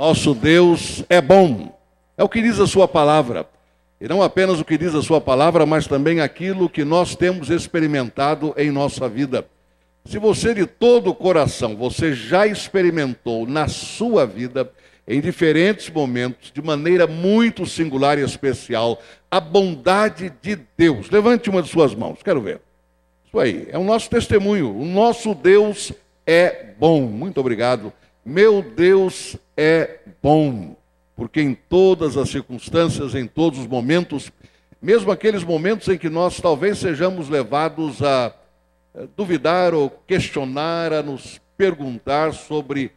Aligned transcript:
Nosso 0.00 0.34
Deus 0.34 1.04
é 1.10 1.20
bom. 1.20 1.78
É 2.16 2.24
o 2.24 2.28
que 2.28 2.40
diz 2.40 2.58
a 2.58 2.66
sua 2.66 2.88
palavra. 2.88 3.46
E 4.00 4.08
não 4.08 4.22
apenas 4.22 4.58
o 4.58 4.64
que 4.64 4.78
diz 4.78 4.94
a 4.94 5.02
sua 5.02 5.20
palavra, 5.20 5.66
mas 5.66 5.86
também 5.86 6.22
aquilo 6.22 6.70
que 6.70 6.84
nós 6.84 7.14
temos 7.14 7.50
experimentado 7.50 8.54
em 8.56 8.70
nossa 8.70 9.06
vida. 9.10 9.46
Se 10.06 10.18
você 10.18 10.54
de 10.54 10.64
todo 10.64 11.10
o 11.10 11.14
coração, 11.14 11.76
você 11.76 12.14
já 12.14 12.46
experimentou 12.46 13.46
na 13.46 13.68
sua 13.68 14.24
vida, 14.24 14.72
em 15.06 15.20
diferentes 15.20 15.90
momentos, 15.90 16.50
de 16.50 16.62
maneira 16.62 17.06
muito 17.06 17.66
singular 17.66 18.18
e 18.18 18.22
especial, 18.22 19.02
a 19.30 19.38
bondade 19.38 20.32
de 20.40 20.58
Deus. 20.78 21.10
Levante 21.10 21.50
uma 21.50 21.60
de 21.60 21.68
suas 21.68 21.94
mãos, 21.94 22.20
quero 22.24 22.40
ver. 22.40 22.62
Isso 23.26 23.38
aí, 23.38 23.68
é 23.70 23.76
o 23.76 23.84
nosso 23.84 24.08
testemunho. 24.08 24.74
O 24.74 24.86
nosso 24.86 25.34
Deus 25.34 25.92
é 26.26 26.72
bom. 26.78 27.02
Muito 27.02 27.38
obrigado. 27.38 27.92
Meu 28.24 28.62
Deus 28.62 29.36
é 29.56 30.00
bom 30.22 30.76
porque 31.20 31.42
em 31.42 31.54
todas 31.54 32.16
as 32.16 32.30
circunstâncias, 32.30 33.14
em 33.14 33.26
todos 33.26 33.58
os 33.58 33.66
momentos, 33.66 34.32
mesmo 34.80 35.12
aqueles 35.12 35.44
momentos 35.44 35.86
em 35.88 35.98
que 35.98 36.08
nós 36.08 36.40
talvez 36.40 36.78
sejamos 36.78 37.28
levados 37.28 38.02
a 38.02 38.34
eh, 38.94 39.06
duvidar 39.14 39.74
ou 39.74 39.90
questionar, 40.06 40.94
a 40.94 41.02
nos 41.02 41.38
perguntar 41.58 42.32
sobre 42.32 42.92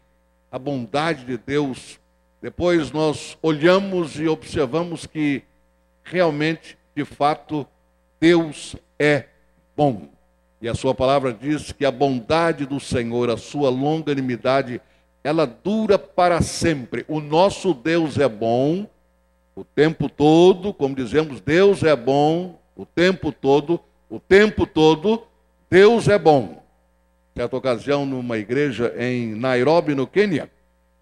a 0.50 0.58
bondade 0.58 1.26
de 1.26 1.38
Deus, 1.38 2.00
depois 2.42 2.94
nós 2.94 3.38
olhamos 3.42 4.18
e 4.18 4.26
observamos 4.26 5.06
que 5.06 5.44
realmente, 6.02 6.78
de 6.96 7.04
fato, 7.04 7.68
Deus 8.22 8.76
é 8.98 9.26
bom. 9.76 10.08
E 10.62 10.70
a 10.70 10.74
sua 10.76 10.96
palavra 10.96 11.34
diz 11.34 11.74
que 11.74 11.86
a 11.86 11.92
bondade 11.92 12.66
do 12.66 12.80
Senhor, 12.80 13.30
a 13.30 13.36
sua 13.36 13.70
longanimidade, 13.70 14.80
ela 15.24 15.46
dura 15.46 15.98
para 15.98 16.42
sempre. 16.42 17.06
O 17.08 17.20
nosso 17.20 17.74
Deus 17.74 18.18
é 18.18 18.28
bom 18.28 18.88
o 19.56 19.64
tempo 19.64 20.10
todo, 20.10 20.74
como 20.74 20.96
dizemos, 20.96 21.40
Deus 21.40 21.84
é 21.84 21.96
bom 21.96 22.60
o 22.76 22.86
tempo 22.86 23.32
todo, 23.32 23.80
o 24.10 24.20
tempo 24.20 24.66
todo, 24.66 25.24
Deus 25.70 26.08
é 26.08 26.18
bom. 26.18 26.64
Certa 27.36 27.56
ocasião, 27.56 28.06
numa 28.06 28.38
igreja 28.38 28.94
em 28.98 29.36
Nairobi, 29.36 29.96
no 29.96 30.08
Quênia, 30.08 30.50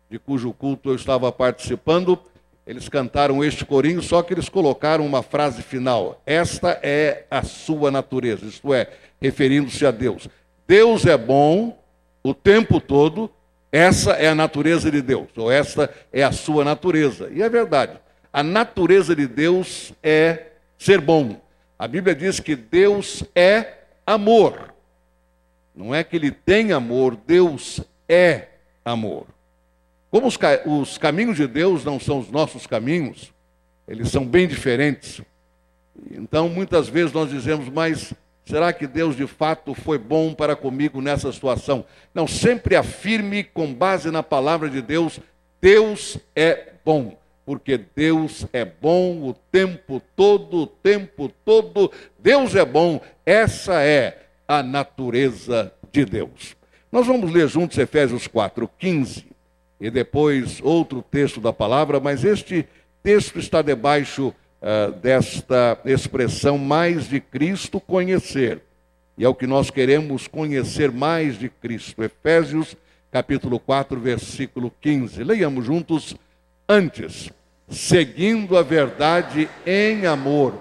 de 0.09 0.19
cujo 0.19 0.53
culto 0.53 0.89
eu 0.89 0.95
estava 0.95 1.31
participando, 1.31 2.19
eles 2.67 2.87
cantaram 2.87 3.43
este 3.43 3.65
corinho, 3.65 4.01
só 4.01 4.21
que 4.21 4.33
eles 4.33 4.49
colocaram 4.49 5.05
uma 5.05 5.23
frase 5.23 5.61
final: 5.61 6.21
Esta 6.25 6.79
é 6.83 7.25
a 7.31 7.43
sua 7.43 7.89
natureza, 7.89 8.45
isto 8.45 8.73
é, 8.73 8.89
referindo-se 9.21 9.85
a 9.85 9.91
Deus. 9.91 10.27
Deus 10.67 11.05
é 11.05 11.17
bom 11.17 11.77
o 12.23 12.33
tempo 12.33 12.79
todo, 12.79 13.29
essa 13.71 14.11
é 14.11 14.27
a 14.27 14.35
natureza 14.35 14.91
de 14.91 15.01
Deus, 15.01 15.29
ou 15.37 15.51
esta 15.51 15.89
é 16.11 16.23
a 16.23 16.31
sua 16.31 16.65
natureza. 16.65 17.29
E 17.31 17.41
é 17.41 17.47
verdade. 17.47 17.97
A 18.33 18.43
natureza 18.43 19.15
de 19.15 19.27
Deus 19.27 19.93
é 20.03 20.47
ser 20.77 20.99
bom. 20.99 21.39
A 21.79 21.87
Bíblia 21.87 22.13
diz 22.13 22.39
que 22.39 22.55
Deus 22.55 23.23
é 23.33 23.77
amor. 24.05 24.73
Não 25.73 25.95
é 25.95 26.03
que 26.03 26.15
ele 26.15 26.31
tem 26.31 26.73
amor, 26.73 27.15
Deus 27.15 27.81
é 28.07 28.47
amor. 28.83 29.25
Como 30.09 30.27
os, 30.27 30.37
os 30.65 30.97
caminhos 30.97 31.37
de 31.37 31.47
Deus 31.47 31.85
não 31.85 31.97
são 31.97 32.19
os 32.19 32.29
nossos 32.29 32.67
caminhos, 32.67 33.33
eles 33.87 34.09
são 34.09 34.25
bem 34.25 34.47
diferentes. 34.47 35.21
Então, 36.11 36.49
muitas 36.49 36.89
vezes 36.89 37.13
nós 37.13 37.29
dizemos, 37.29 37.69
mas 37.69 38.13
Será 38.45 38.73
que 38.73 38.87
Deus 38.87 39.15
de 39.15 39.27
fato 39.27 39.73
foi 39.73 39.97
bom 39.97 40.33
para 40.33 40.55
comigo 40.55 41.01
nessa 41.01 41.31
situação? 41.31 41.85
Não, 42.13 42.27
sempre 42.27 42.75
afirme 42.75 43.43
com 43.43 43.73
base 43.73 44.09
na 44.11 44.23
palavra 44.23 44.69
de 44.69 44.81
Deus: 44.81 45.19
Deus 45.61 46.17
é 46.35 46.73
bom, 46.83 47.17
porque 47.45 47.79
Deus 47.95 48.45
é 48.51 48.65
bom 48.65 49.29
o 49.29 49.33
tempo 49.51 50.01
todo, 50.15 50.63
o 50.63 50.67
tempo 50.67 51.31
todo. 51.45 51.91
Deus 52.19 52.55
é 52.55 52.65
bom, 52.65 52.99
essa 53.25 53.81
é 53.83 54.23
a 54.47 54.61
natureza 54.61 55.71
de 55.91 56.03
Deus. 56.03 56.55
Nós 56.91 57.07
vamos 57.07 57.31
ler 57.31 57.47
juntos 57.47 57.77
Efésios 57.77 58.27
4, 58.27 58.69
15 58.77 59.25
e 59.79 59.89
depois 59.89 60.59
outro 60.61 61.01
texto 61.01 61.39
da 61.39 61.53
palavra, 61.53 61.99
mas 61.99 62.23
este 62.25 62.67
texto 63.01 63.39
está 63.39 63.61
debaixo 63.61 64.33
uh, 64.61 64.91
desta 64.93 65.79
expressão 65.85 66.57
mais 66.57 67.07
de 67.07 67.19
Cristo 67.19 67.79
conhecer. 67.79 68.61
E 69.17 69.25
é 69.25 69.29
o 69.29 69.35
que 69.35 69.47
nós 69.47 69.69
queremos 69.69 70.27
conhecer 70.27 70.91
mais 70.91 71.37
de 71.37 71.49
Cristo. 71.49 72.03
Efésios 72.03 72.75
capítulo 73.11 73.59
4, 73.59 73.99
versículo 73.99 74.71
15. 74.79 75.23
Leiamos 75.23 75.65
juntos 75.65 76.15
antes. 76.67 77.29
Seguindo 77.69 78.57
a 78.57 78.63
verdade 78.63 79.49
em 79.65 80.05
amor, 80.05 80.53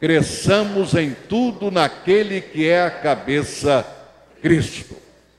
cresçamos 0.00 0.94
em 0.94 1.14
tudo 1.28 1.70
naquele 1.70 2.40
que 2.40 2.68
é 2.68 2.82
a 2.82 2.90
cabeça, 2.90 3.86
Cristo. 4.40 4.96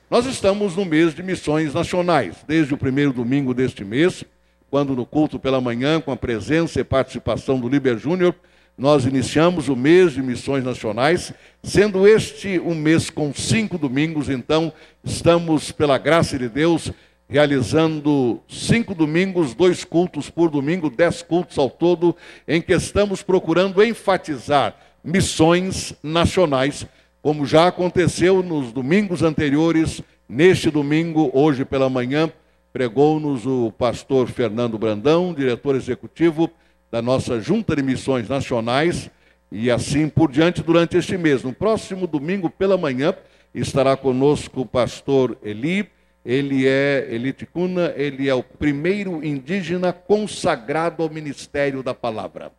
Nós 0.10 0.26
estamos 0.26 0.76
no 0.76 0.86
mês 0.86 1.14
de 1.14 1.22
missões 1.22 1.74
nacionais, 1.74 2.36
desde 2.48 2.74
o 2.74 2.78
primeiro 2.78 3.14
domingo 3.14 3.54
deste 3.54 3.84
mês 3.84 4.24
quando 4.70 4.96
no 4.96 5.06
culto 5.06 5.40
pela 5.40 5.60
manhã, 5.60 6.00
com 6.00 6.12
a 6.12 6.18
presença 6.18 6.80
e 6.80 6.84
participação 6.84 7.60
do 7.60 7.68
Liber 7.68 7.98
Júnior, 7.98 8.36
nós 8.78 9.06
iniciamos 9.06 9.68
o 9.68 9.76
mês 9.76 10.14
de 10.14 10.22
missões 10.22 10.64
nacionais, 10.64 11.34
sendo 11.62 12.08
este 12.08 12.60
um 12.60 12.74
mês 12.74 13.10
com 13.10 13.34
cinco 13.34 13.78
domingos, 13.78 14.30
então 14.30 14.72
estamos, 15.04 15.72
pela 15.72 15.98
graça 15.98 16.38
de 16.40 16.48
Deus, 16.48 16.92
realizando 17.28 18.42
cinco 18.48 18.96
domingos, 18.96 19.54
dois 19.54 19.84
cultos 19.84 20.30
por 20.30 20.50
domingo, 20.50 20.90
dez 20.90 21.22
cultos 21.22 21.58
ao 21.58 21.70
todo, 21.70 22.16
em 22.48 22.62
que 22.62 22.74
estamos 22.74 23.22
procurando 23.22 23.84
enfatizar 23.84 24.76
missões 25.04 25.94
nacionais, 26.02 26.88
como 27.22 27.46
já 27.46 27.68
aconteceu 27.68 28.42
nos 28.42 28.72
domingos 28.72 29.24
anteriores, 29.24 30.02
neste 30.28 30.72
domingo, 30.72 31.30
hoje 31.34 31.66
pela 31.66 31.90
manhã, 31.90 32.32
pregou-nos 32.72 33.46
o 33.46 33.72
pastor 33.72 34.28
Fernando 34.28 34.78
Brandão, 34.78 35.34
diretor 35.34 35.76
executivo 35.76 36.50
da 36.92 37.02
nossa 37.02 37.40
Junta 37.40 37.76
de 37.76 37.84
Missões 37.84 38.28
Nacionais, 38.30 39.10
e 39.52 39.72
assim 39.72 40.08
por 40.08 40.32
diante 40.32 40.62
durante 40.62 40.98
este 40.98 41.18
mês. 41.18 41.44
No 41.44 41.54
próximo 41.54 42.06
domingo 42.06 42.50
pela 42.50 42.78
manhã 42.78 43.14
estará 43.54 43.98
conosco 43.98 44.62
o 44.62 44.66
pastor 44.66 45.38
Eli, 45.44 45.90
ele 46.24 46.68
é 46.68 47.08
Eliticuna, 47.10 47.94
ele 47.96 48.30
é 48.30 48.34
o 48.36 48.44
primeiro 48.44 49.24
indígena 49.24 49.92
consagrado 49.92 51.02
ao 51.02 51.10
ministério 51.10 51.82
da 51.82 51.94
palavra. 51.94 52.52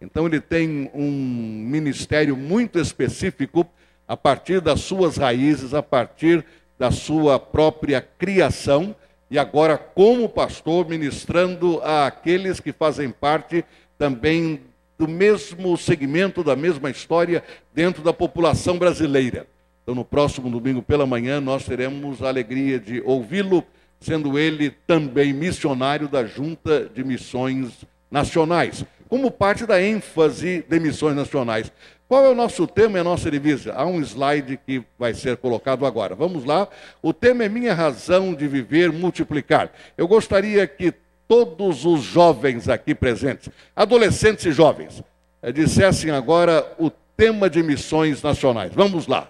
Então 0.00 0.26
ele 0.26 0.40
tem 0.40 0.90
um 0.94 1.10
ministério 1.10 2.36
muito 2.36 2.78
específico 2.78 3.66
a 4.08 4.16
partir 4.16 4.60
das 4.60 4.80
suas 4.80 5.18
raízes, 5.18 5.74
a 5.74 5.82
partir 5.82 6.44
da 6.78 6.90
sua 6.90 7.38
própria 7.38 8.00
criação 8.00 8.96
e 9.30 9.38
agora 9.38 9.78
como 9.78 10.28
pastor 10.28 10.88
ministrando 10.88 11.80
àqueles 11.82 12.58
que 12.58 12.72
fazem 12.72 13.10
parte 13.10 13.64
também 13.96 14.60
do 14.98 15.06
mesmo 15.06 15.76
segmento, 15.78 16.42
da 16.42 16.56
mesma 16.56 16.90
história 16.90 17.42
dentro 17.72 18.02
da 18.02 18.12
população 18.12 18.76
brasileira. 18.76 19.46
Então, 19.82 19.94
no 19.94 20.04
próximo 20.04 20.50
domingo 20.50 20.82
pela 20.82 21.06
manhã, 21.06 21.40
nós 21.40 21.64
teremos 21.64 22.22
a 22.22 22.28
alegria 22.28 22.78
de 22.78 23.00
ouvi-lo, 23.04 23.64
sendo 24.00 24.38
ele 24.38 24.70
também 24.86 25.32
missionário 25.32 26.08
da 26.08 26.24
Junta 26.24 26.90
de 26.92 27.02
Missões 27.04 27.86
Nacionais, 28.10 28.84
como 29.10 29.28
parte 29.28 29.66
da 29.66 29.82
ênfase 29.82 30.64
de 30.68 30.78
missões 30.78 31.16
nacionais. 31.16 31.70
Qual 32.08 32.24
é 32.24 32.28
o 32.28 32.34
nosso 32.34 32.64
tema 32.64 32.96
e 32.96 33.00
a 33.00 33.04
nossa 33.04 33.28
divisa? 33.28 33.72
Há 33.74 33.84
um 33.84 34.00
slide 34.00 34.58
que 34.64 34.84
vai 34.96 35.12
ser 35.12 35.36
colocado 35.36 35.84
agora. 35.84 36.14
Vamos 36.14 36.44
lá. 36.44 36.68
O 37.02 37.12
tema 37.12 37.44
é 37.44 37.48
Minha 37.48 37.74
Razão 37.74 38.32
de 38.32 38.46
Viver 38.46 38.92
Multiplicar. 38.92 39.72
Eu 39.98 40.06
gostaria 40.06 40.64
que 40.64 40.94
todos 41.26 41.84
os 41.84 42.02
jovens 42.02 42.68
aqui 42.68 42.94
presentes, 42.94 43.48
adolescentes 43.74 44.44
e 44.46 44.52
jovens, 44.52 45.02
eh, 45.42 45.50
dissessem 45.50 46.12
agora 46.12 46.72
o 46.78 46.88
tema 47.16 47.50
de 47.50 47.62
missões 47.64 48.22
nacionais. 48.22 48.72
Vamos 48.72 49.08
lá. 49.08 49.28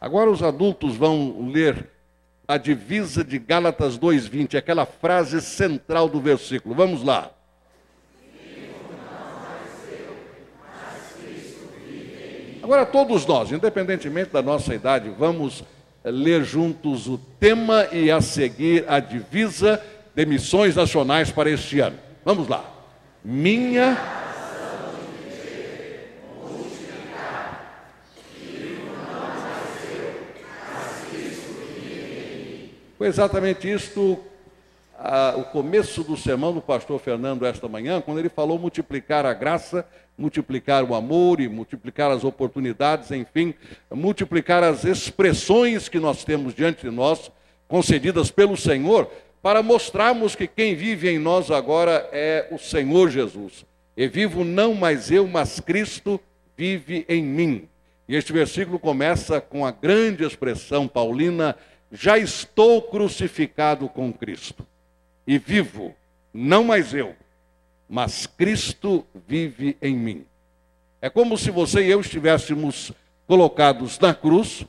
Agora 0.00 0.30
os 0.30 0.42
adultos 0.42 0.96
vão 0.96 1.50
ler 1.52 1.91
a 2.52 2.58
divisa 2.58 3.24
de 3.24 3.38
Gálatas 3.38 3.96
2:20, 3.96 4.58
aquela 4.58 4.84
frase 4.84 5.40
central 5.40 6.06
do 6.06 6.20
versículo. 6.20 6.74
Vamos 6.74 7.02
lá. 7.02 7.30
Agora, 12.62 12.84
todos 12.84 13.24
nós, 13.24 13.50
independentemente 13.50 14.30
da 14.30 14.42
nossa 14.42 14.74
idade, 14.74 15.10
vamos 15.18 15.64
ler 16.04 16.44
juntos 16.44 17.08
o 17.08 17.16
tema 17.40 17.88
e 17.90 18.10
a 18.10 18.20
seguir 18.20 18.84
a 18.86 19.00
divisa 19.00 19.82
de 20.14 20.26
missões 20.26 20.76
nacionais 20.76 21.30
para 21.30 21.50
este 21.50 21.80
ano. 21.80 21.98
Vamos 22.22 22.48
lá. 22.48 22.62
Minha 23.24 24.21
Foi 33.02 33.08
exatamente 33.08 33.68
isto 33.68 34.16
a, 34.96 35.34
o 35.36 35.42
começo 35.46 36.04
do 36.04 36.16
sermão 36.16 36.54
do 36.54 36.60
pastor 36.60 37.00
Fernando 37.00 37.44
esta 37.44 37.66
manhã, 37.66 38.00
quando 38.00 38.20
ele 38.20 38.28
falou 38.28 38.60
multiplicar 38.60 39.26
a 39.26 39.34
graça, 39.34 39.84
multiplicar 40.16 40.84
o 40.84 40.94
amor 40.94 41.40
e 41.40 41.48
multiplicar 41.48 42.12
as 42.12 42.22
oportunidades, 42.22 43.10
enfim, 43.10 43.54
multiplicar 43.90 44.62
as 44.62 44.84
expressões 44.84 45.88
que 45.88 45.98
nós 45.98 46.22
temos 46.22 46.54
diante 46.54 46.82
de 46.82 46.94
nós, 46.94 47.28
concedidas 47.66 48.30
pelo 48.30 48.56
Senhor, 48.56 49.10
para 49.42 49.64
mostrarmos 49.64 50.36
que 50.36 50.46
quem 50.46 50.76
vive 50.76 51.10
em 51.10 51.18
nós 51.18 51.50
agora 51.50 52.08
é 52.12 52.46
o 52.52 52.56
Senhor 52.56 53.10
Jesus. 53.10 53.66
E 53.96 54.06
vivo 54.06 54.44
não 54.44 54.74
mais 54.74 55.10
eu, 55.10 55.26
mas 55.26 55.58
Cristo 55.58 56.20
vive 56.56 57.04
em 57.08 57.20
mim. 57.20 57.68
E 58.08 58.14
este 58.14 58.32
versículo 58.32 58.78
começa 58.78 59.40
com 59.40 59.66
a 59.66 59.72
grande 59.72 60.24
expressão 60.24 60.86
paulina: 60.86 61.56
já 61.92 62.16
estou 62.16 62.80
crucificado 62.80 63.86
com 63.86 64.10
Cristo 64.10 64.66
e 65.26 65.38
vivo, 65.38 65.94
não 66.32 66.64
mais 66.64 66.94
eu, 66.94 67.14
mas 67.86 68.26
Cristo 68.26 69.04
vive 69.28 69.76
em 69.82 69.94
mim. 69.94 70.24
É 71.02 71.10
como 71.10 71.36
se 71.36 71.50
você 71.50 71.84
e 71.84 71.90
eu 71.90 72.00
estivéssemos 72.00 72.92
colocados 73.26 73.98
na 73.98 74.14
cruz 74.14 74.64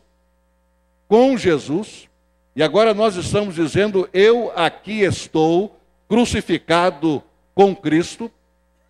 com 1.07 1.37
Jesus, 1.37 2.09
e 2.55 2.61
agora 2.61 2.93
nós 2.93 3.15
estamos 3.15 3.55
dizendo: 3.55 4.09
Eu 4.11 4.51
aqui 4.55 5.01
estou 5.01 5.79
crucificado 6.09 7.23
com 7.55 7.73
Cristo, 7.73 8.29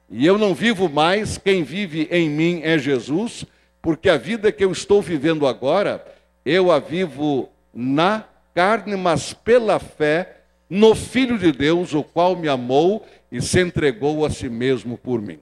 e 0.10 0.26
eu 0.26 0.38
não 0.38 0.56
vivo 0.56 0.90
mais, 0.90 1.38
quem 1.38 1.64
vive 1.64 2.08
em 2.12 2.30
mim 2.30 2.62
é 2.64 2.80
Jesus, 2.80 3.46
porque 3.82 4.10
a 4.10 4.18
vida 4.18 4.52
que 4.52 4.64
eu 4.64 4.72
estou 4.72 5.02
vivendo 5.02 5.46
agora, 5.46 6.04
eu 6.46 6.72
a 6.72 6.80
vivo 6.80 7.50
na 7.74 8.24
carne, 8.54 8.96
mas 8.96 9.34
pela 9.34 9.80
fé 9.80 10.38
no 10.70 10.96
Filho 10.96 11.38
de 11.38 11.52
Deus, 11.52 11.94
o 11.94 12.04
qual 12.04 12.36
me 12.36 12.48
amou 12.48 13.06
e 13.32 13.42
se 13.42 13.62
entregou 13.62 14.26
a 14.26 14.30
si 14.30 14.50
mesmo 14.50 14.98
por 14.98 15.22
mim. 15.22 15.40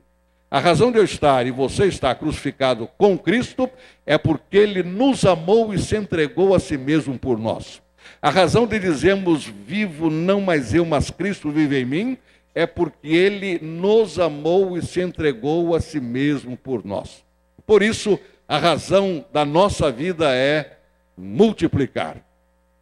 A 0.50 0.60
razão 0.60 0.92
de 0.92 0.98
eu 0.98 1.04
estar 1.04 1.48
e 1.48 1.52
você 1.52 1.86
estar 1.86 2.14
crucificado 2.16 2.90
com 2.98 3.18
Cristo 3.18 3.70
é 4.06 4.18
porque 4.18 4.58
ele 4.58 4.84
nos 4.84 5.24
amou 5.24 5.74
e 5.74 5.80
se 5.80 5.96
entregou 5.96 6.54
a 6.54 6.60
si 6.60 6.78
mesmo 6.78 7.18
por 7.18 7.40
nós. 7.40 7.82
A 8.22 8.30
razão 8.30 8.68
de 8.68 8.78
dizermos 8.78 9.46
vivo 9.46 10.10
não 10.10 10.42
mais 10.42 10.74
eu, 10.74 10.86
mas 10.86 11.10
Cristo 11.10 11.50
vive 11.50 11.80
em 11.80 11.86
mim, 11.86 12.18
é 12.54 12.66
porque 12.66 13.08
ele 13.08 13.60
nos 13.62 14.20
amou 14.20 14.78
e 14.78 14.82
se 14.82 15.02
entregou 15.02 15.74
a 15.74 15.80
si 15.80 16.02
mesmo 16.02 16.58
por 16.58 16.84
nós. 16.84 17.24
Por 17.66 17.82
isso, 17.82 18.20
a 18.48 18.58
razão 18.58 19.24
da 19.32 19.46
nossa 19.46 19.90
vida 19.90 20.36
é 20.36 20.78
multiplicar. 21.18 22.18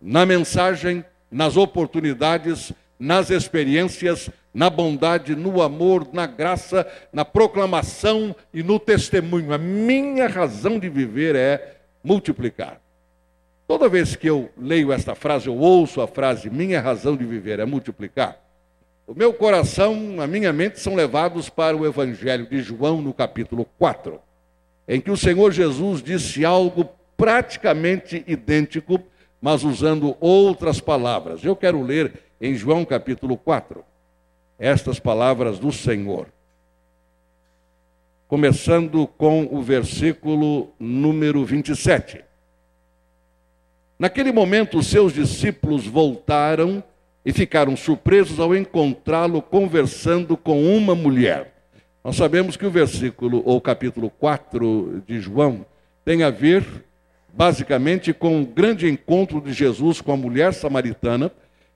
Na 0.02 0.26
mensagem, 0.26 1.04
nas 1.32 1.58
oportunidades, 1.58 2.72
nas 2.98 3.30
experiências, 3.30 4.30
na 4.54 4.70
bondade, 4.70 5.36
no 5.36 5.62
amor, 5.62 6.08
na 6.12 6.26
graça, 6.26 6.88
na 7.14 7.24
proclamação 7.24 8.36
e 8.54 8.64
no 8.64 8.80
testemunho. 8.80 9.54
A 9.54 9.58
minha 9.58 10.28
razão 10.28 10.80
de 10.80 10.90
viver 10.90 11.36
é 11.36 11.78
multiplicar. 12.04 12.82
Toda 13.68 13.88
vez 13.88 14.16
que 14.16 14.28
eu 14.28 14.50
leio 14.58 14.92
esta 14.92 15.14
frase, 15.14 15.48
eu 15.48 15.56
ouço 15.56 16.02
a 16.02 16.08
frase, 16.08 16.50
minha 16.50 16.82
razão 16.82 17.16
de 17.16 17.24
viver 17.24 17.60
é 17.60 17.66
multiplicar, 17.66 18.40
o 19.10 19.16
meu 19.16 19.34
coração, 19.34 20.22
a 20.22 20.28
minha 20.28 20.54
mente 20.54 20.80
são 20.80 20.94
levados 20.94 21.50
para 21.50 21.76
o 21.76 21.84
Evangelho 21.84 22.46
de 22.46 22.62
João, 22.62 23.02
no 23.02 23.12
capítulo 23.12 23.66
4, 23.80 24.20
em 24.88 25.02
que 25.02 25.10
o 25.10 25.18
Senhor 25.18 25.52
Jesus 25.52 26.04
disse 26.04 26.46
algo 26.46 26.88
praticamente 27.20 28.24
idêntico 28.26 29.04
mas 29.42 29.64
usando 29.64 30.16
outras 30.20 30.80
palavras. 30.80 31.44
Eu 31.44 31.56
quero 31.56 31.82
ler 31.82 32.14
em 32.42 32.56
João 32.56 32.84
capítulo 32.84 33.38
4 33.38 33.84
estas 34.58 35.00
palavras 35.00 35.58
do 35.60 35.72
Senhor. 35.72 36.28
Começando 38.28 39.08
com 39.08 39.48
o 39.52 39.62
versículo 39.62 40.72
número 40.80 41.44
27. 41.46 42.24
Naquele 43.98 44.32
momento, 44.32 44.78
os 44.78 44.88
seus 44.88 45.14
discípulos 45.14 45.86
voltaram 45.88 46.84
e 47.26 47.34
ficaram 47.34 47.76
surpresos 47.76 48.40
ao 48.40 48.56
encontrá-lo 48.56 49.42
conversando 49.42 50.38
com 50.38 50.64
uma 50.64 50.96
mulher. 50.96 51.54
Nós 52.04 52.16
sabemos 52.16 52.56
que 52.56 52.66
o 52.66 52.72
versículo, 52.72 53.42
ou 53.46 53.60
capítulo 53.60 54.10
4 54.10 55.04
de 55.06 55.20
João, 55.20 55.66
tem 56.06 56.24
a 56.24 56.30
ver 56.30 56.64
basicamente 57.34 58.14
com 58.14 58.42
o 58.42 58.46
grande 58.46 58.88
encontro 58.88 59.42
de 59.42 59.54
Jesus 59.54 60.02
com 60.02 60.12
a 60.12 60.18
mulher 60.18 60.54
samaritana 60.54 61.32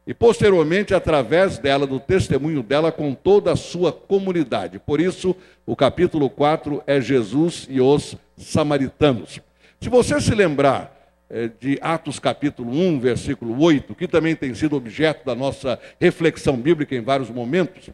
e 0.06 0.14
posteriormente 0.14 0.94
através 0.94 1.58
dela, 1.58 1.88
do 1.88 2.00
testemunho 2.00 2.62
dela 2.62 2.92
com 2.92 3.14
toda 3.14 3.54
a 3.54 3.56
sua 3.56 3.92
comunidade. 3.92 4.80
Por 4.80 5.00
isso, 5.00 5.36
o 5.66 5.76
capítulo 5.76 6.30
4 6.30 6.84
é 6.86 7.00
Jesus 7.00 7.66
e 7.70 7.80
os 7.80 8.18
samaritanos. 8.36 9.40
Se 9.80 9.90
você 9.90 10.20
se 10.20 10.36
lembrar 10.36 10.94
é, 11.30 11.50
de 11.60 11.80
Atos 11.82 12.20
capítulo 12.20 12.72
1, 12.72 13.00
versículo 13.00 13.62
8, 13.62 13.96
que 13.96 14.08
também 14.08 14.36
tem 14.36 14.54
sido 14.54 14.76
objeto 14.76 15.26
da 15.26 15.34
nossa 15.34 15.80
reflexão 16.00 16.58
bíblica 16.58 16.96
em 16.96 17.02
vários 17.02 17.30
momentos, 17.30 17.90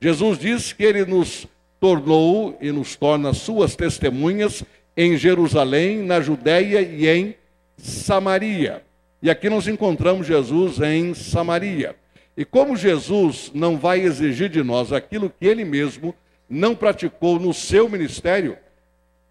Jesus 0.00 0.38
diz 0.38 0.72
que 0.72 0.84
ele 0.84 1.04
nos 1.06 1.46
tornou 1.80 2.56
e 2.60 2.70
nos 2.70 2.94
torna 2.94 3.32
suas 3.32 3.74
testemunhas 3.74 4.62
em 4.96 5.16
Jerusalém, 5.16 5.98
na 5.98 6.20
Judéia 6.20 6.80
e 6.80 7.06
em 7.08 7.34
Samaria. 7.76 8.82
E 9.22 9.30
aqui 9.30 9.48
nós 9.48 9.66
encontramos 9.66 10.26
Jesus 10.26 10.80
em 10.80 11.14
Samaria. 11.14 11.96
E 12.36 12.44
como 12.44 12.76
Jesus 12.76 13.50
não 13.54 13.76
vai 13.76 14.00
exigir 14.00 14.48
de 14.48 14.62
nós 14.62 14.92
aquilo 14.92 15.30
que 15.30 15.46
ele 15.46 15.64
mesmo 15.64 16.14
não 16.48 16.74
praticou 16.74 17.38
no 17.38 17.54
seu 17.54 17.88
ministério, 17.88 18.56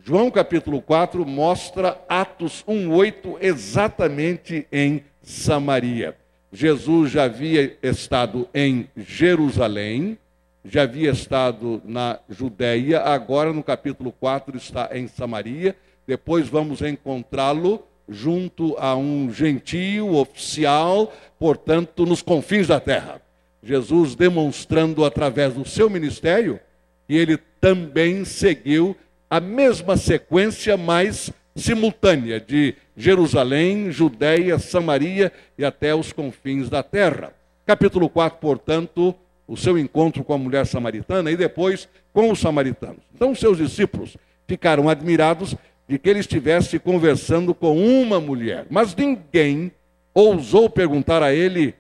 João 0.05 0.29
capítulo 0.29 0.81
4 0.81 1.25
mostra 1.25 1.97
Atos 2.09 2.63
1:8 2.67 3.37
exatamente 3.39 4.67
em 4.71 5.03
Samaria. 5.21 6.15
Jesus 6.51 7.11
já 7.11 7.23
havia 7.23 7.77
estado 7.81 8.47
em 8.53 8.87
Jerusalém, 8.97 10.17
já 10.65 10.83
havia 10.83 11.11
estado 11.11 11.81
na 11.83 12.19
Judéia, 12.29 13.01
agora 13.01 13.51
no 13.51 13.61
capítulo 13.61 14.13
4 14.13 14.55
está 14.55 14.89
em 14.93 15.07
Samaria. 15.07 15.75
Depois 16.07 16.47
vamos 16.47 16.81
encontrá-lo 16.81 17.83
junto 18.07 18.75
a 18.77 18.95
um 18.95 19.31
gentio 19.31 20.15
oficial, 20.15 21.11
portanto, 21.37 22.05
nos 22.05 22.21
confins 22.21 22.67
da 22.67 22.79
terra. 22.79 23.21
Jesus 23.61 24.15
demonstrando 24.15 25.03
através 25.03 25.53
do 25.53 25.65
seu 25.65 25.89
ministério 25.89 26.59
que 27.07 27.15
ele 27.15 27.37
também 27.59 28.23
seguiu 28.23 28.95
a 29.29 29.39
mesma 29.39 29.97
sequência, 29.97 30.77
mas 30.77 31.31
simultânea, 31.55 32.39
de 32.39 32.75
Jerusalém, 32.95 33.91
Judéia, 33.91 34.57
Samaria 34.59 35.31
e 35.57 35.65
até 35.65 35.93
os 35.93 36.11
confins 36.11 36.69
da 36.69 36.83
terra. 36.83 37.33
Capítulo 37.65 38.09
4, 38.09 38.39
portanto, 38.39 39.15
o 39.47 39.57
seu 39.57 39.77
encontro 39.77 40.23
com 40.23 40.33
a 40.33 40.37
mulher 40.37 40.65
samaritana 40.65 41.31
e 41.31 41.35
depois 41.35 41.87
com 42.13 42.31
os 42.31 42.39
samaritanos. 42.39 43.03
Então, 43.13 43.35
seus 43.35 43.57
discípulos 43.57 44.17
ficaram 44.47 44.89
admirados 44.89 45.55
de 45.87 45.99
que 45.99 46.09
ele 46.09 46.19
estivesse 46.19 46.79
conversando 46.79 47.53
com 47.53 47.77
uma 47.77 48.19
mulher, 48.19 48.65
mas 48.69 48.95
ninguém 48.95 49.71
ousou 50.13 50.69
perguntar 50.69 51.21
a 51.21 51.33
ele: 51.33 51.69
"O 51.69 51.73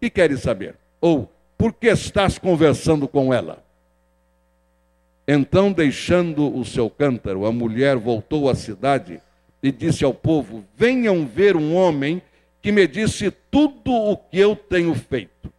que 0.00 0.10
queres 0.10 0.40
saber?" 0.40 0.74
ou 1.00 1.30
"Por 1.56 1.72
que 1.72 1.88
estás 1.88 2.38
conversando 2.38 3.08
com 3.08 3.32
ela?" 3.32 3.64
Então, 5.26 5.72
deixando 5.72 6.54
o 6.54 6.64
seu 6.64 6.90
cântaro, 6.90 7.46
a 7.46 7.52
mulher 7.52 7.96
voltou 7.96 8.48
à 8.48 8.54
cidade 8.54 9.20
e 9.62 9.72
disse 9.72 10.04
ao 10.04 10.12
povo: 10.12 10.62
Venham 10.76 11.26
ver 11.26 11.56
um 11.56 11.74
homem 11.74 12.20
que 12.60 12.70
me 12.70 12.86
disse 12.86 13.30
tudo 13.50 13.92
o 13.92 14.16
que 14.16 14.38
eu 14.38 14.54
tenho 14.54 14.94
feito. 14.94 15.50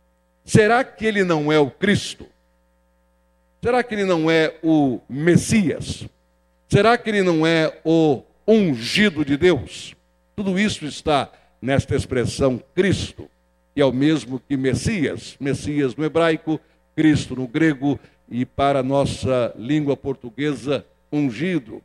Será 0.45 0.83
que 0.83 1.05
ele 1.05 1.23
não 1.23 1.51
é 1.51 1.57
o 1.57 1.71
Cristo? 1.71 2.27
Será 3.61 3.81
que 3.81 3.95
ele 3.95 4.05
não 4.05 4.29
é 4.29 4.53
o 4.63 4.99
Messias? 5.09 6.07
Será 6.69 6.95
que 6.99 7.09
ele 7.09 7.23
não 7.23 7.47
é 7.47 7.79
o 7.83 8.21
ungido 8.47 9.25
de 9.25 9.35
Deus? 9.35 9.95
Tudo 10.35 10.59
isso 10.59 10.85
está 10.85 11.31
nesta 11.59 11.95
expressão 11.95 12.61
Cristo, 12.75 13.27
que 13.73 13.81
é 13.81 13.85
o 13.85 13.91
mesmo 13.91 14.39
que 14.39 14.55
Messias. 14.55 15.35
Messias 15.39 15.95
no 15.95 16.05
hebraico, 16.05 16.59
Cristo 16.95 17.35
no 17.35 17.47
grego 17.47 17.99
e 18.29 18.45
para 18.45 18.83
nossa 18.83 19.51
língua 19.57 19.97
portuguesa, 19.97 20.85
ungido. 21.11 21.81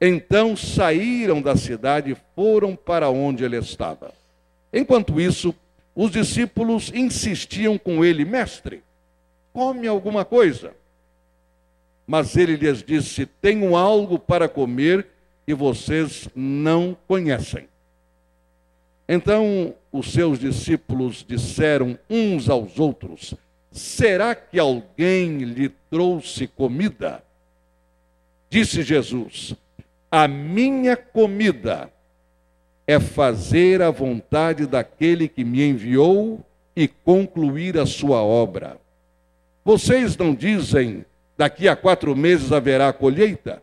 Então 0.00 0.56
saíram 0.56 1.42
da 1.42 1.56
cidade 1.56 2.12
e 2.12 2.16
foram 2.34 2.74
para 2.74 3.10
onde 3.10 3.44
ele 3.44 3.58
estava. 3.58 4.14
Enquanto 4.72 5.20
isso, 5.20 5.54
os 6.00 6.12
discípulos 6.12 6.92
insistiam 6.94 7.76
com 7.76 8.04
ele: 8.04 8.24
Mestre, 8.24 8.84
come 9.52 9.88
alguma 9.88 10.24
coisa. 10.24 10.72
Mas 12.06 12.36
ele 12.36 12.54
lhes 12.54 12.84
disse: 12.84 13.26
Tenho 13.26 13.74
algo 13.74 14.16
para 14.16 14.48
comer 14.48 15.08
e 15.44 15.52
vocês 15.52 16.28
não 16.36 16.96
conhecem. 17.08 17.68
Então 19.08 19.74
os 19.90 20.12
seus 20.12 20.38
discípulos 20.38 21.24
disseram 21.26 21.98
uns 22.08 22.48
aos 22.48 22.78
outros: 22.78 23.34
Será 23.72 24.36
que 24.36 24.56
alguém 24.56 25.38
lhe 25.38 25.68
trouxe 25.90 26.46
comida? 26.46 27.24
Disse 28.48 28.84
Jesus: 28.84 29.52
A 30.08 30.28
minha 30.28 30.96
comida 30.96 31.92
é 32.88 32.98
fazer 32.98 33.82
a 33.82 33.90
vontade 33.90 34.66
daquele 34.66 35.28
que 35.28 35.44
me 35.44 35.62
enviou 35.62 36.40
e 36.74 36.88
concluir 36.88 37.76
a 37.76 37.84
sua 37.84 38.22
obra. 38.22 38.78
Vocês 39.62 40.16
não 40.16 40.34
dizem, 40.34 41.04
daqui 41.36 41.68
a 41.68 41.76
quatro 41.76 42.16
meses 42.16 42.50
haverá 42.50 42.90
colheita? 42.90 43.62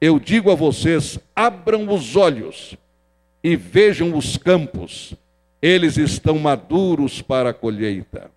Eu 0.00 0.20
digo 0.20 0.48
a 0.52 0.54
vocês: 0.54 1.18
abram 1.34 1.92
os 1.92 2.14
olhos 2.14 2.76
e 3.42 3.56
vejam 3.56 4.16
os 4.16 4.36
campos, 4.36 5.14
eles 5.60 5.96
estão 5.96 6.38
maduros 6.38 7.20
para 7.20 7.50
a 7.50 7.54
colheita. 7.54 8.30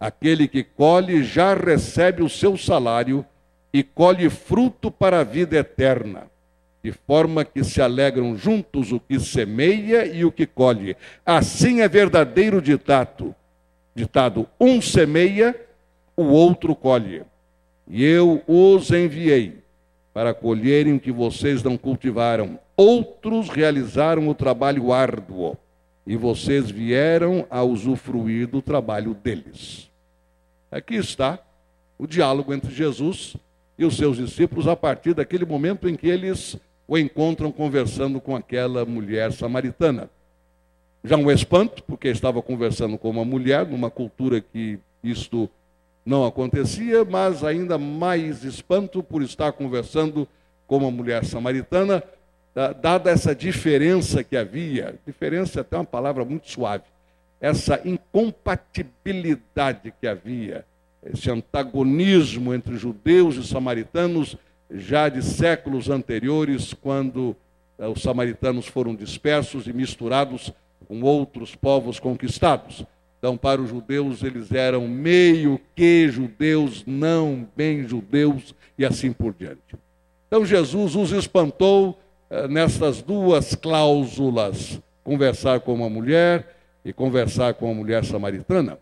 Aquele 0.00 0.48
que 0.48 0.64
colhe 0.64 1.22
já 1.22 1.54
recebe 1.54 2.24
o 2.24 2.28
seu 2.28 2.56
salário 2.56 3.24
e 3.72 3.84
colhe 3.84 4.28
fruto 4.28 4.90
para 4.90 5.20
a 5.20 5.24
vida 5.24 5.56
eterna, 5.56 6.26
de 6.82 6.90
forma 6.90 7.44
que 7.44 7.62
se 7.62 7.80
alegram 7.80 8.36
juntos 8.36 8.90
o 8.90 8.98
que 8.98 9.20
semeia 9.20 10.04
e 10.04 10.24
o 10.24 10.32
que 10.32 10.46
colhe. 10.46 10.96
Assim 11.24 11.80
é 11.80 11.88
verdadeiro 11.88 12.60
ditado: 12.60 13.34
ditado, 13.94 14.48
um 14.60 14.80
semeia, 14.80 15.54
o 16.16 16.24
outro 16.24 16.74
colhe. 16.74 17.22
E 17.86 18.04
eu 18.04 18.42
os 18.46 18.90
enviei 18.90 19.62
para 20.12 20.34
colherem 20.34 20.94
o 20.94 21.00
que 21.00 21.12
vocês 21.12 21.62
não 21.62 21.76
cultivaram. 21.76 22.58
Outros 22.76 23.48
realizaram 23.48 24.28
o 24.28 24.34
trabalho 24.34 24.92
árduo 24.92 25.56
e 26.06 26.16
vocês 26.16 26.70
vieram 26.70 27.46
a 27.48 27.62
usufruir 27.62 28.48
do 28.48 28.60
trabalho 28.60 29.14
deles. 29.14 29.90
Aqui 30.70 30.96
está 30.96 31.38
o 31.98 32.06
diálogo 32.06 32.52
entre 32.52 32.74
Jesus 32.74 33.36
e 33.78 33.84
os 33.84 33.96
seus 33.96 34.16
discípulos 34.16 34.66
a 34.66 34.74
partir 34.74 35.14
daquele 35.14 35.44
momento 35.44 35.88
em 35.88 35.96
que 35.96 36.08
eles 36.08 36.58
o 36.92 36.98
encontram 36.98 37.50
conversando 37.50 38.20
com 38.20 38.36
aquela 38.36 38.84
mulher 38.84 39.32
samaritana. 39.32 40.10
Já 41.02 41.16
um 41.16 41.30
espanto, 41.30 41.82
porque 41.84 42.08
estava 42.08 42.42
conversando 42.42 42.98
com 42.98 43.08
uma 43.08 43.24
mulher, 43.24 43.66
numa 43.66 43.90
cultura 43.90 44.42
que 44.42 44.78
isto 45.02 45.48
não 46.04 46.26
acontecia, 46.26 47.02
mas 47.02 47.42
ainda 47.42 47.78
mais 47.78 48.44
espanto 48.44 49.02
por 49.02 49.22
estar 49.22 49.52
conversando 49.52 50.28
com 50.66 50.76
uma 50.76 50.90
mulher 50.90 51.24
samaritana, 51.24 52.02
dada 52.82 53.10
essa 53.10 53.34
diferença 53.34 54.22
que 54.22 54.36
havia, 54.36 54.96
diferença 55.06 55.60
é 55.60 55.62
até 55.62 55.78
uma 55.78 55.86
palavra 55.86 56.26
muito 56.26 56.50
suave, 56.50 56.84
essa 57.40 57.80
incompatibilidade 57.86 59.94
que 59.98 60.06
havia, 60.06 60.66
esse 61.02 61.30
antagonismo 61.30 62.52
entre 62.52 62.76
judeus 62.76 63.36
e 63.36 63.48
samaritanos 63.48 64.36
já 64.74 65.08
de 65.08 65.22
séculos 65.22 65.90
anteriores, 65.90 66.72
quando 66.74 67.36
eh, 67.78 67.86
os 67.86 68.02
samaritanos 68.02 68.66
foram 68.66 68.94
dispersos 68.94 69.66
e 69.66 69.72
misturados 69.72 70.52
com 70.88 71.02
outros 71.02 71.54
povos 71.54 72.00
conquistados. 72.00 72.84
Então, 73.18 73.36
para 73.36 73.60
os 73.60 73.70
judeus, 73.70 74.22
eles 74.22 74.50
eram 74.50 74.88
meio 74.88 75.60
que 75.76 76.08
judeus, 76.08 76.84
não 76.86 77.46
bem 77.56 77.86
judeus, 77.86 78.54
e 78.76 78.84
assim 78.84 79.12
por 79.12 79.32
diante. 79.32 79.76
Então, 80.26 80.44
Jesus 80.44 80.96
os 80.96 81.12
espantou 81.12 81.98
eh, 82.30 82.48
nessas 82.48 83.02
duas 83.02 83.54
cláusulas: 83.54 84.80
conversar 85.04 85.60
com 85.60 85.74
uma 85.74 85.88
mulher 85.88 86.56
e 86.84 86.92
conversar 86.92 87.54
com 87.54 87.66
uma 87.66 87.74
mulher 87.74 88.04
samaritana. 88.04 88.78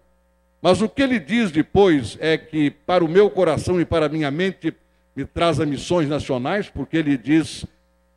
Mas 0.62 0.80
o 0.80 0.88
que 0.88 1.02
ele 1.02 1.18
diz 1.18 1.50
depois 1.50 2.16
é 2.20 2.36
que, 2.36 2.70
para 2.70 3.04
o 3.04 3.08
meu 3.08 3.30
coração 3.30 3.80
e 3.80 3.84
para 3.84 4.06
a 4.06 4.08
minha 4.08 4.30
mente, 4.30 4.74
me 5.14 5.24
traz 5.24 5.60
a 5.60 5.66
missões 5.66 6.08
nacionais, 6.08 6.68
porque 6.68 6.96
ele 6.96 7.16
diz: 7.16 7.64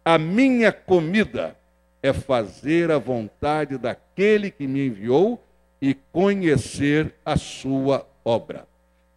a 0.03 0.17
minha 0.17 0.71
comida 0.71 1.55
é 2.01 2.11
fazer 2.11 2.91
a 2.91 2.97
vontade 2.97 3.77
daquele 3.77 4.51
que 4.51 4.67
me 4.67 4.87
enviou 4.87 5.43
e 5.81 5.93
conhecer 6.11 7.13
a 7.25 7.37
sua 7.37 8.07
obra. 8.23 8.67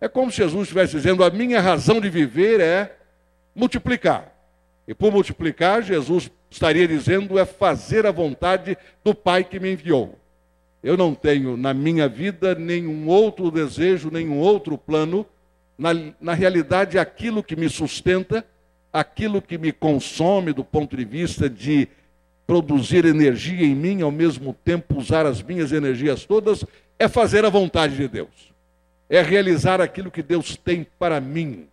É 0.01 0.09
como 0.09 0.31
se 0.31 0.39
Jesus 0.39 0.63
estivesse 0.63 0.97
dizendo: 0.97 1.25
a 1.25 1.31
minha 1.31 1.61
razão 1.61 2.01
de 2.01 2.09
viver 2.09 2.61
é 2.61 2.97
multiplicar. 3.55 4.33
E 4.87 4.95
por 4.95 5.11
multiplicar, 5.11 5.83
Jesus 5.83 6.31
estaria 6.49 6.87
dizendo 6.87 7.39
é 7.39 7.45
fazer 7.45 8.07
a 8.07 8.13
vontade 8.13 8.79
do 9.03 9.15
Pai 9.15 9.43
que 9.43 9.59
me 9.59 9.73
enviou. 9.73 10.19
Eu 10.83 10.97
não 10.97 11.15
tenho 11.15 11.57
na 11.57 11.75
minha 11.75 12.09
vida 12.09 12.55
nenhum 12.55 13.09
outro 13.09 13.51
desejo, 13.51 14.11
nenhum 14.11 14.39
outro 14.39 14.79
plano. 14.79 15.27
Na, 15.79 15.91
na 16.21 16.35
realidade, 16.35 16.99
aquilo 16.99 17.43
que 17.43 17.55
me 17.55 17.69
sustenta, 17.69 18.45
aquilo 18.93 19.43
que 19.43 19.59
me 19.59 19.73
consome 19.73 20.53
do 20.53 20.65
ponto 20.65 20.97
de 20.97 21.05
vista 21.05 21.51
de 21.51 21.89
produzir 22.47 23.05
energia 23.05 23.67
em 23.67 23.75
mim, 23.75 24.03
ao 24.03 24.11
mesmo 24.11 24.55
tempo 24.65 24.99
usar 24.99 25.27
as 25.27 25.43
minhas 25.43 25.73
energias 25.73 26.25
todas, 26.25 26.65
é 26.99 27.09
fazer 27.09 27.45
a 27.45 27.51
vontade 27.51 27.97
de 27.97 28.09
Deus. 28.09 28.55
É 29.09 29.21
realizar 29.21 29.81
aquilo 29.81 30.11
que 30.11 30.23
Deus 30.23 30.57
tem 30.57 30.87
para 30.99 31.21
mim. 31.21 31.67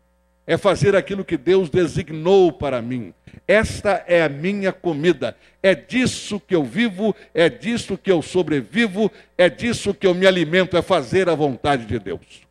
É 0.45 0.57
fazer 0.57 0.95
aquilo 0.95 1.23
que 1.23 1.37
Deus 1.37 1.69
designou 1.69 2.51
para 2.51 2.81
mim. 2.81 3.13
Esta 3.47 4.03
é 4.07 4.23
a 4.23 4.29
minha 4.29 4.73
comida. 4.73 5.37
É 5.61 5.73
disso 5.73 6.39
que 6.39 6.53
eu 6.53 6.63
vivo, 6.63 7.15
é 7.33 7.49
disso 7.49 7.97
que 7.97 8.11
eu 8.11 8.21
sobrevivo, 8.21 9.09
é 9.37 9.49
disso 9.49 9.93
que 9.93 10.05
eu 10.05 10.13
me 10.13 10.27
alimento, 10.27 10.75
é 10.75 10.81
fazer 10.81 11.29
a 11.29 11.35
vontade 11.35 11.85
de 11.85 11.97
Deus. 11.97 12.43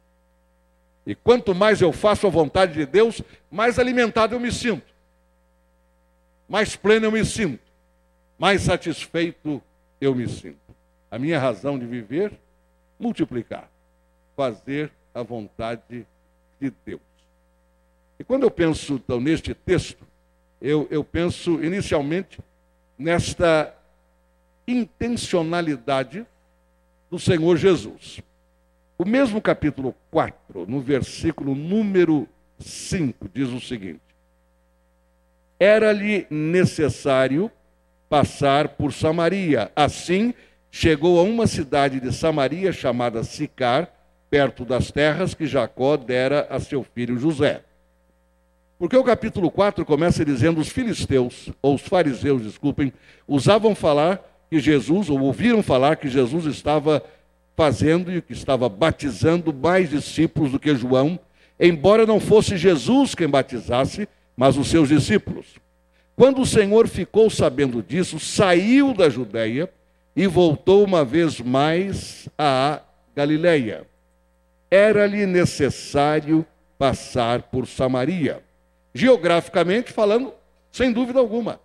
E 1.07 1.15
quanto 1.15 1.55
mais 1.55 1.81
eu 1.81 1.93
faço 1.93 2.27
a 2.27 2.31
vontade 2.31 2.75
de 2.75 2.87
Deus, 2.87 3.21
mais 3.51 3.79
alimentado 3.79 4.35
eu 4.35 4.41
me 4.41 4.53
sinto, 4.53 4.87
mais 6.49 6.77
pleno 6.77 7.07
eu 7.07 7.13
me 7.13 7.25
sinto 7.25 7.73
mais 8.43 8.63
satisfeito 8.63 9.63
eu 10.01 10.17
me 10.17 10.29
sinto. 10.29 10.59
A 11.09 11.17
minha 11.17 11.39
razão 11.39 11.79
de 11.79 11.87
viver, 11.87 12.33
multiplicar, 12.99 13.71
fazer 14.37 14.91
a 15.15 15.23
vontade 15.23 16.05
de 16.61 16.73
Deus. 16.85 17.01
E 18.19 18.25
quando 18.25 18.43
eu 18.43 18.51
penso 18.51 18.95
então 18.95 19.21
neste 19.21 19.55
texto, 19.55 20.05
eu, 20.61 20.89
eu 20.91 21.05
penso 21.05 21.63
inicialmente 21.63 22.41
nesta 22.99 23.73
intencionalidade 24.67 26.27
do 27.09 27.21
Senhor 27.21 27.57
Jesus. 27.57 28.21
O 29.03 29.05
mesmo 29.05 29.43
capítulo 29.43 29.97
4, 30.13 30.65
no 30.69 30.81
versículo 30.81 31.57
número 31.57 32.29
5, 32.61 33.29
diz 33.35 33.49
o 33.49 33.61
seguinte: 33.61 33.99
Era-lhe 35.59 36.25
necessário 36.31 37.51
passar 38.09 38.69
por 38.69 38.93
Samaria. 38.93 39.73
Assim, 39.75 40.33
chegou 40.71 41.19
a 41.19 41.25
uma 41.25 41.49
cidade 41.49 41.99
de 41.99 42.15
Samaria 42.15 42.73
chamada 42.73 43.25
Sicar, 43.25 43.93
perto 44.31 44.65
das 44.65 44.93
terras 44.93 45.35
que 45.35 45.47
Jacó 45.47 45.97
dera 45.97 46.47
a 46.49 46.61
seu 46.61 46.85
filho 46.85 47.19
José. 47.19 47.65
Porque 48.79 48.97
o 48.97 49.03
capítulo 49.03 49.51
4 49.51 49.85
começa 49.85 50.25
dizendo: 50.25 50.61
os 50.61 50.69
filisteus, 50.69 51.51
ou 51.61 51.75
os 51.75 51.83
fariseus, 51.83 52.41
desculpem, 52.41 52.93
usavam 53.27 53.75
falar 53.75 54.23
que 54.49 54.61
Jesus, 54.61 55.11
ou 55.11 55.19
ouviram 55.19 55.61
falar 55.61 55.97
que 55.97 56.09
Jesus 56.09 56.45
estava 56.45 57.03
fazendo 57.57 58.13
e 58.13 58.23
que 58.23 58.33
estava 58.33 58.69
batizando 58.69 59.53
mais 59.53 59.91
discípulos 59.91 60.53
do 60.53 60.59
que 60.59 60.75
João, 60.75 61.19
embora 61.59 62.07
não 62.07 62.19
fosse 62.19 62.57
Jesus 62.57 63.15
quem 63.15 63.29
batizasse, 63.29 64.09
mas 64.37 64.57
os 64.57 64.69
seus 64.69 64.89
discípulos. 64.89 65.47
Quando 66.17 66.43
o 66.43 66.47
Senhor 66.47 66.89
ficou 66.89 67.31
sabendo 67.31 67.83
disso, 67.83 68.19
saiu 68.19 68.95
da 68.95 69.09
Judéia 69.09 69.71
e 70.15 70.27
voltou 70.27 70.85
uma 70.85 71.05
vez 71.05 71.41
mais 71.41 72.29
à 72.39 72.81
Galiléia. 73.15 73.87
Era-lhe 74.71 75.27
necessário 75.27 76.45
passar 76.79 77.43
por 77.43 77.67
Samaria. 77.67 78.43
Geograficamente 78.95 79.93
falando, 79.93 80.33
sem 80.71 80.93
dúvida 80.93 81.19
alguma, 81.19 81.61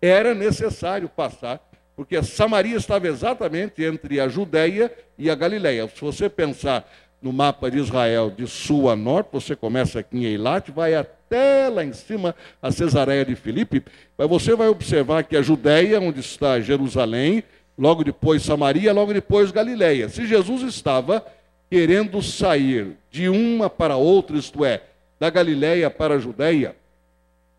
era 0.00 0.34
necessário 0.34 1.08
passar, 1.08 1.60
porque 2.00 2.22
Samaria 2.22 2.78
estava 2.78 3.06
exatamente 3.08 3.84
entre 3.84 4.20
a 4.20 4.26
Judéia 4.26 4.90
e 5.18 5.28
a 5.28 5.34
Galiléia. 5.34 5.86
Se 5.86 6.00
você 6.00 6.30
pensar 6.30 6.90
no 7.20 7.30
mapa 7.30 7.70
de 7.70 7.76
Israel 7.76 8.30
de 8.30 8.46
sul 8.46 8.88
a 8.88 8.96
norte, 8.96 9.28
você 9.30 9.54
começa 9.54 10.00
aqui 10.00 10.16
em 10.16 10.24
Eilat, 10.24 10.70
vai 10.70 10.94
até 10.94 11.68
lá 11.68 11.84
em 11.84 11.92
cima 11.92 12.34
a 12.62 12.72
Cesareia 12.72 13.22
de 13.22 13.36
Filipe, 13.36 13.84
mas 14.16 14.26
você 14.26 14.56
vai 14.56 14.68
observar 14.68 15.24
que 15.24 15.36
a 15.36 15.42
Judéia, 15.42 16.00
onde 16.00 16.20
está 16.20 16.58
Jerusalém, 16.58 17.44
logo 17.76 18.02
depois 18.02 18.44
Samaria, 18.44 18.94
logo 18.94 19.12
depois 19.12 19.50
Galiléia. 19.50 20.08
Se 20.08 20.26
Jesus 20.26 20.62
estava 20.62 21.22
querendo 21.68 22.22
sair 22.22 22.96
de 23.10 23.28
uma 23.28 23.68
para 23.68 23.96
outra, 23.96 24.38
isto 24.38 24.64
é, 24.64 24.80
da 25.18 25.28
Galiléia 25.28 25.90
para 25.90 26.14
a 26.14 26.18
Judéia, 26.18 26.74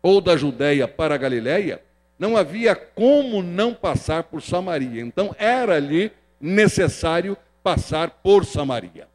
ou 0.02 0.20
da 0.20 0.36
Judéia 0.36 0.88
para 0.88 1.14
a 1.14 1.18
Galiléia, 1.18 1.80
não 2.22 2.36
havia 2.36 2.76
como 2.76 3.42
não 3.42 3.74
passar 3.74 4.22
por 4.22 4.40
Samaria. 4.40 5.02
Então 5.02 5.34
era-lhe 5.36 6.12
necessário 6.40 7.36
passar 7.64 8.10
por 8.22 8.44
Samaria. 8.44 9.08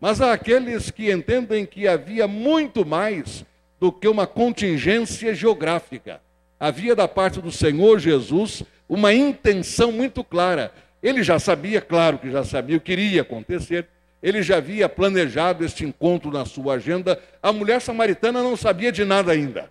Mas 0.00 0.22
há 0.22 0.32
aqueles 0.32 0.90
que 0.90 1.12
entendem 1.12 1.66
que 1.66 1.86
havia 1.86 2.26
muito 2.26 2.82
mais 2.86 3.44
do 3.78 3.92
que 3.92 4.08
uma 4.08 4.26
contingência 4.26 5.34
geográfica. 5.34 6.18
Havia 6.58 6.96
da 6.96 7.06
parte 7.06 7.42
do 7.42 7.52
Senhor 7.52 7.98
Jesus 7.98 8.62
uma 8.88 9.12
intenção 9.12 9.92
muito 9.92 10.24
clara. 10.24 10.72
Ele 11.02 11.22
já 11.22 11.38
sabia, 11.38 11.82
claro 11.82 12.16
que 12.16 12.30
já 12.30 12.42
sabia 12.42 12.78
o 12.78 12.80
que 12.80 12.92
iria 12.92 13.20
acontecer, 13.20 13.86
ele 14.22 14.42
já 14.42 14.56
havia 14.56 14.88
planejado 14.88 15.62
este 15.62 15.84
encontro 15.84 16.30
na 16.30 16.46
sua 16.46 16.76
agenda. 16.76 17.20
A 17.42 17.52
mulher 17.52 17.82
samaritana 17.82 18.42
não 18.42 18.56
sabia 18.56 18.90
de 18.90 19.04
nada 19.04 19.30
ainda, 19.30 19.70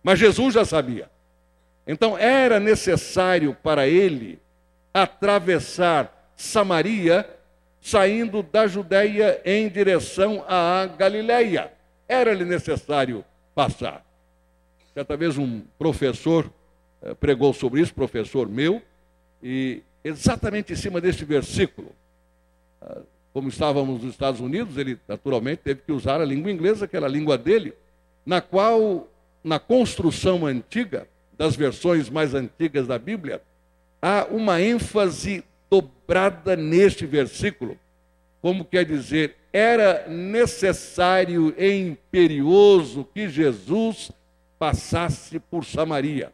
mas 0.00 0.20
Jesus 0.20 0.54
já 0.54 0.64
sabia. 0.64 1.10
Então 1.86 2.16
era 2.16 2.60
necessário 2.60 3.56
para 3.62 3.88
ele 3.88 4.38
atravessar 4.94 6.32
Samaria, 6.36 7.28
saindo 7.80 8.42
da 8.42 8.66
Judéia 8.66 9.40
em 9.44 9.68
direção 9.68 10.44
à 10.46 10.86
Galileia. 10.86 11.72
Era-lhe 12.08 12.44
necessário 12.44 13.24
passar. 13.54 14.04
Certa 14.94 15.16
vez 15.16 15.38
um 15.38 15.62
professor 15.78 16.50
eh, 17.02 17.14
pregou 17.14 17.52
sobre 17.52 17.80
isso, 17.80 17.94
professor 17.94 18.48
meu, 18.48 18.82
e 19.42 19.82
exatamente 20.04 20.72
em 20.72 20.76
cima 20.76 21.00
deste 21.00 21.24
versículo. 21.24 21.92
Ah, 22.80 23.00
como 23.32 23.48
estávamos 23.48 24.02
nos 24.02 24.12
Estados 24.12 24.40
Unidos, 24.40 24.76
ele 24.76 24.98
naturalmente 25.08 25.62
teve 25.64 25.80
que 25.82 25.92
usar 25.92 26.20
a 26.20 26.24
língua 26.24 26.50
inglesa, 26.52 26.86
que 26.86 26.96
era 26.96 27.06
a 27.06 27.08
língua 27.08 27.38
dele, 27.38 27.72
na 28.26 28.40
qual, 28.40 29.08
na 29.42 29.58
construção 29.58 30.44
antiga, 30.44 31.08
das 31.36 31.56
versões 31.56 32.08
mais 32.10 32.34
antigas 32.34 32.86
da 32.86 32.98
Bíblia, 32.98 33.42
há 34.00 34.26
uma 34.30 34.60
ênfase 34.60 35.44
dobrada 35.70 36.56
neste 36.56 37.06
versículo, 37.06 37.78
como 38.40 38.64
quer 38.64 38.84
dizer, 38.84 39.36
era 39.52 40.08
necessário 40.08 41.54
e 41.56 41.70
imperioso 41.72 43.06
que 43.14 43.28
Jesus 43.28 44.10
passasse 44.58 45.38
por 45.38 45.64
Samaria. 45.64 46.32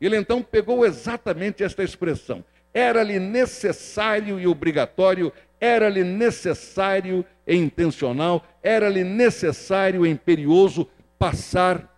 Ele 0.00 0.16
então 0.16 0.42
pegou 0.42 0.84
exatamente 0.84 1.62
esta 1.64 1.82
expressão. 1.82 2.44
Era-lhe 2.72 3.18
necessário 3.18 4.38
e 4.40 4.46
obrigatório, 4.46 5.32
era-lhe 5.60 6.04
necessário 6.04 7.24
e 7.46 7.56
intencional, 7.56 8.44
era-lhe 8.62 9.04
necessário 9.04 10.04
e 10.04 10.10
imperioso 10.10 10.88
passar 11.18 11.90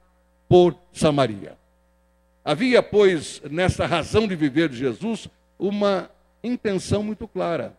por 0.49 0.77
Samaria. 0.93 1.57
Havia, 2.47 2.81
pois, 2.81 3.43
nessa 3.51 3.87
razão 3.87 4.29
de 4.29 4.37
viver 4.37 4.69
de 4.69 4.77
Jesus, 4.77 5.29
uma 5.59 6.09
intenção 6.45 7.03
muito 7.03 7.27
clara. 7.27 7.77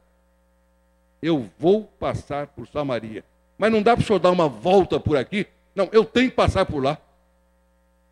Eu 1.22 1.50
vou 1.58 1.86
passar 1.98 2.48
por 2.48 2.68
Samaria. 2.68 3.24
Mas 3.58 3.72
não 3.72 3.82
dá 3.82 3.96
para 3.96 4.04
o 4.04 4.06
senhor 4.06 4.20
dar 4.20 4.30
uma 4.30 4.50
volta 4.50 5.00
por 5.00 5.16
aqui? 5.16 5.48
Não, 5.74 5.88
eu 5.94 6.04
tenho 6.04 6.30
que 6.30 6.36
passar 6.36 6.66
por 6.66 6.84
lá. 6.84 6.98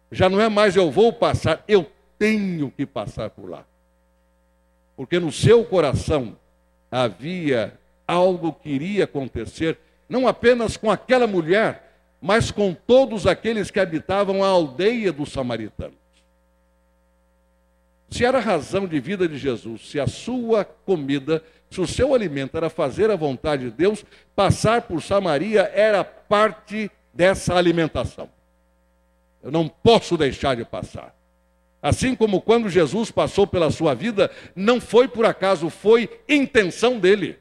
Já 0.09 0.29
não 0.29 0.39
é 0.39 0.47
mais 0.47 0.77
eu 0.77 0.89
vou 0.89 1.11
passar, 1.11 1.61
eu 1.67 1.91
tenho 2.17 2.71
que 2.71 2.85
passar 2.85 3.29
por 3.31 3.49
lá. 3.49 3.65
Porque 4.95 5.19
no 5.19 5.33
seu 5.33 5.65
coração 5.65 6.37
havia 6.89 7.77
algo 8.07 8.53
que 8.53 8.69
iria 8.69 9.03
acontecer, 9.03 9.77
não 10.07 10.25
apenas 10.25 10.77
com 10.77 10.89
aquela 10.89 11.27
mulher, 11.27 11.99
mas 12.21 12.49
com 12.49 12.73
todos 12.73 13.27
aqueles 13.27 13.69
que 13.69 13.79
habitavam 13.81 14.41
a 14.41 14.47
aldeia 14.47 15.11
dos 15.11 15.33
samaritanos. 15.33 16.04
Se 18.09 18.23
era 18.23 18.37
a 18.37 18.41
razão 18.41 18.87
de 18.87 18.99
vida 18.99 19.27
de 19.27 19.37
Jesus, 19.37 19.89
se 19.89 19.99
a 19.99 20.07
sua 20.07 20.63
comida, 20.63 21.43
se 21.69 21.81
o 21.81 21.87
seu 21.87 22.13
alimento 22.13 22.55
era 22.55 22.69
fazer 22.69 23.09
a 23.09 23.15
vontade 23.15 23.65
de 23.65 23.71
Deus, 23.71 24.05
passar 24.35 24.83
por 24.83 25.01
Samaria 25.01 25.69
era 25.73 26.03
parte 26.03 26.89
dessa 27.13 27.55
alimentação. 27.55 28.29
Eu 29.41 29.51
não 29.51 29.67
posso 29.67 30.17
deixar 30.17 30.55
de 30.55 30.65
passar. 30.65 31.15
Assim 31.81 32.15
como 32.15 32.41
quando 32.41 32.69
Jesus 32.69 33.11
passou 33.11 33.45
pela 33.45 33.69
sua 33.69 33.93
vida, 33.93 34.31
não 34.55 34.81
foi 34.81 35.07
por 35.07 35.25
acaso, 35.25 35.69
foi 35.69 36.09
intenção 36.27 36.99
dele. 36.99 37.37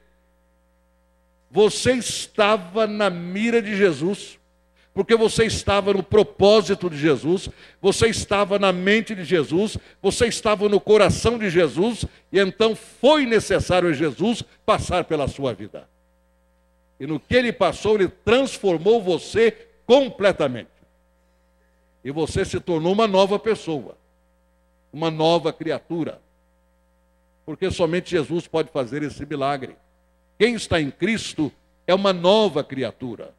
Você 1.50 1.92
estava 1.92 2.87
na 2.87 3.09
mira 3.09 3.62
de 3.62 3.77
Jesus 3.77 4.38
porque 4.94 5.16
você 5.16 5.44
estava 5.44 5.92
no 5.92 6.04
propósito 6.04 6.88
de 6.88 6.96
Jesus, 6.96 7.50
você 7.83 8.07
estava 8.07 8.61
na 8.61 8.72
mente 8.72 9.12
de 9.12 9.24
Jesus, 9.24 9.76
você 10.00 10.28
estava 10.28 10.68
no 10.68 10.80
coração 10.80 11.37
de 11.37 11.50
Jesus, 11.50 12.07
e 12.30 12.38
então 12.38 12.76
foi 12.76 13.26
necessário 13.26 13.88
a 13.88 13.92
Jesus 13.92 14.44
passar 14.64 15.02
pela 15.02 15.26
sua 15.26 15.52
vida. 15.52 15.88
E 17.00 17.09
no 17.09 17.18
que 17.18 17.35
ele 17.35 17.52
passou, 17.52 17.96
ele 17.96 18.09
transformou 18.09 19.02
você 19.02 19.66
completamente. 19.85 20.70
E 22.04 22.12
você 22.12 22.44
se 22.44 22.61
tornou 22.61 22.92
uma 22.92 23.09
nova 23.09 23.37
pessoa, 23.37 23.98
uma 24.92 25.11
nova 25.11 25.52
criatura. 25.52 26.20
Porque 27.44 27.68
somente 27.68 28.12
Jesus 28.12 28.46
pode 28.46 28.70
fazer 28.70 29.02
esse 29.02 29.26
milagre. 29.26 29.74
Quem 30.38 30.54
está 30.54 30.80
em 30.80 30.90
Cristo 30.90 31.50
é 31.85 31.92
uma 31.92 32.12
nova 32.12 32.62
criatura. 32.62 33.35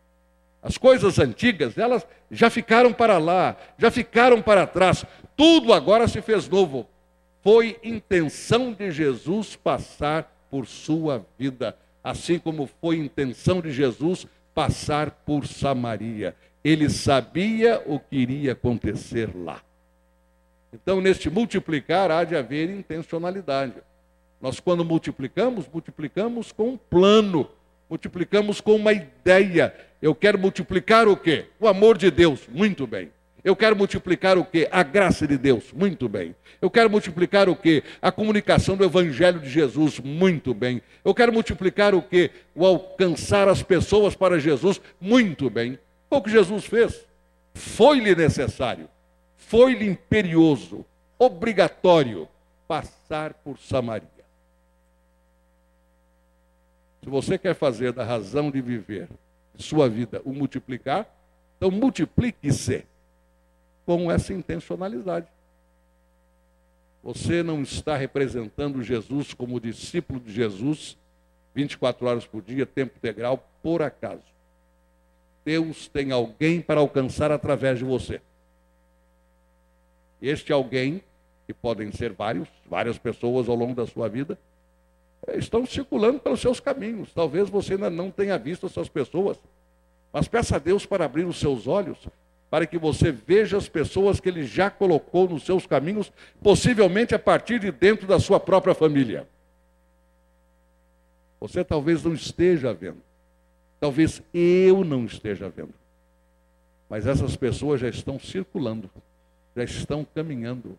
As 0.65 0.79
coisas 0.79 1.19
antigas, 1.19 1.77
elas 1.77 2.07
já 2.31 2.49
ficaram 2.49 2.91
para 2.91 3.19
lá, 3.19 3.55
já 3.77 3.91
ficaram 3.91 4.41
para 4.41 4.65
trás. 4.65 5.05
Tudo 5.37 5.71
agora 5.71 6.07
se 6.07 6.23
fez 6.23 6.49
novo. 6.49 6.89
Foi 7.43 7.79
intenção 7.83 8.73
de 8.73 8.89
Jesus 8.89 9.55
passar 9.55 10.47
por 10.49 10.65
sua 10.65 11.23
vida, 11.37 11.77
assim 12.03 12.39
como 12.39 12.67
foi 12.81 12.97
intenção 12.97 13.61
de 13.61 13.71
Jesus 13.71 14.25
passar 14.55 15.11
por 15.11 15.45
Samaria. 15.45 16.35
Ele 16.63 16.89
sabia 16.89 17.83
o 17.85 17.99
que 17.99 18.15
iria 18.15 18.53
acontecer 18.53 19.29
lá. 19.35 19.61
Então, 20.73 20.99
neste 20.99 21.29
multiplicar, 21.29 22.09
há 22.09 22.23
de 22.23 22.35
haver 22.35 22.71
intencionalidade. 22.71 23.75
Nós, 24.41 24.59
quando 24.59 24.83
multiplicamos, 24.83 25.69
multiplicamos 25.71 26.51
com 26.51 26.69
um 26.69 26.77
plano 26.77 27.47
multiplicamos 27.89 28.61
com 28.61 28.75
uma 28.75 28.93
ideia. 28.93 29.73
Eu 30.01 30.13
quero 30.13 30.37
multiplicar 30.37 31.07
o 31.07 31.17
quê? 31.17 31.45
O 31.59 31.67
amor 31.67 31.97
de 31.97 32.11
Deus, 32.11 32.41
muito 32.47 32.85
bem. 32.85 33.11
Eu 33.43 33.55
quero 33.55 33.75
multiplicar 33.75 34.39
o 34.39 34.43
quê? 34.43 34.67
A 34.71 34.81
graça 34.81 35.27
de 35.27 35.37
Deus, 35.37 35.71
muito 35.71 36.09
bem. 36.09 36.35
Eu 36.59 36.67
quero 36.67 36.89
multiplicar 36.89 37.47
o 37.47 37.55
quê? 37.55 37.83
A 38.01 38.11
comunicação 38.11 38.75
do 38.75 38.83
Evangelho 38.83 39.39
de 39.39 39.47
Jesus, 39.47 39.99
muito 39.99 40.51
bem. 40.51 40.81
Eu 41.03 41.13
quero 41.13 41.31
multiplicar 41.31 41.93
o 41.93 42.01
quê? 42.01 42.31
O 42.55 42.65
alcançar 42.65 43.47
as 43.47 43.61
pessoas 43.61 44.15
para 44.15 44.39
Jesus, 44.39 44.81
muito 44.99 45.47
bem. 45.47 45.77
O 46.09 46.21
que 46.23 46.31
Jesus 46.31 46.65
fez. 46.65 47.05
Foi-lhe 47.53 48.15
necessário, 48.15 48.89
foi-lhe 49.37 49.87
imperioso, 49.87 50.83
obrigatório 51.19 52.27
passar 52.67 53.33
por 53.33 53.59
Samaria. 53.59 54.14
Se 57.05 57.09
você 57.11 57.37
quer 57.37 57.53
fazer 57.53 57.93
da 57.93 58.03
razão 58.03 58.49
de 58.49 58.59
viver 58.59 59.07
de 59.53 59.61
sua 59.61 59.87
vida 59.87 60.23
o 60.25 60.33
multiplicar, 60.33 61.07
então 61.55 61.69
multiplique-se 61.69 62.83
com 63.85 64.11
essa 64.11 64.33
intencionalidade. 64.33 65.27
Você 67.03 67.43
não 67.43 67.61
está 67.61 67.95
representando 67.95 68.81
Jesus 68.81 69.35
como 69.35 69.59
discípulo 69.59 70.19
de 70.19 70.33
Jesus 70.33 70.97
24 71.53 72.07
horas 72.07 72.25
por 72.25 72.41
dia, 72.41 72.65
tempo 72.65 72.97
integral, 72.97 73.47
por 73.61 73.83
acaso. 73.83 74.25
Deus 75.45 75.87
tem 75.87 76.11
alguém 76.11 76.59
para 76.59 76.79
alcançar 76.79 77.31
através 77.31 77.77
de 77.77 77.85
você. 77.85 78.19
Este 80.19 80.51
alguém, 80.51 81.03
que 81.45 81.53
podem 81.53 81.91
ser 81.91 82.13
vários, 82.13 82.49
várias 82.67 82.97
pessoas 82.97 83.47
ao 83.47 83.55
longo 83.55 83.75
da 83.75 83.85
sua 83.85 84.09
vida, 84.09 84.39
estão 85.33 85.65
circulando 85.65 86.19
pelos 86.19 86.39
seus 86.39 86.59
caminhos. 86.59 87.13
Talvez 87.13 87.49
você 87.49 87.73
ainda 87.73 87.89
não 87.89 88.11
tenha 88.11 88.37
visto 88.37 88.65
essas 88.65 88.87
pessoas, 88.87 89.37
mas 90.11 90.27
peça 90.27 90.55
a 90.55 90.59
Deus 90.59 90.85
para 90.85 91.05
abrir 91.05 91.25
os 91.25 91.37
seus 91.37 91.67
olhos, 91.67 91.97
para 92.49 92.65
que 92.65 92.77
você 92.77 93.11
veja 93.11 93.57
as 93.57 93.67
pessoas 93.67 94.19
que 94.19 94.29
Ele 94.29 94.45
já 94.45 94.69
colocou 94.69 95.27
nos 95.27 95.43
seus 95.43 95.65
caminhos, 95.65 96.11
possivelmente 96.41 97.13
a 97.15 97.19
partir 97.19 97.59
de 97.59 97.71
dentro 97.71 98.07
da 98.07 98.19
sua 98.19 98.39
própria 98.39 98.73
família. 98.73 99.27
Você 101.39 101.63
talvez 101.63 102.03
não 102.03 102.13
esteja 102.13 102.73
vendo, 102.73 103.01
talvez 103.79 104.21
eu 104.33 104.83
não 104.83 105.05
esteja 105.05 105.49
vendo, 105.49 105.73
mas 106.89 107.05
essas 107.05 107.35
pessoas 107.35 107.81
já 107.81 107.89
estão 107.89 108.17
circulando, 108.17 108.89
já 109.55 109.63
estão 109.63 110.05
caminhando, 110.15 110.77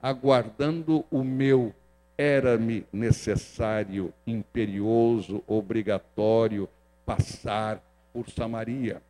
aguardando 0.00 1.04
o 1.10 1.24
meu 1.24 1.74
era-me 2.16 2.86
necessário, 2.92 4.12
imperioso, 4.26 5.42
obrigatório 5.46 6.68
passar 7.04 7.82
por 8.12 8.28
Samaria. 8.30 9.02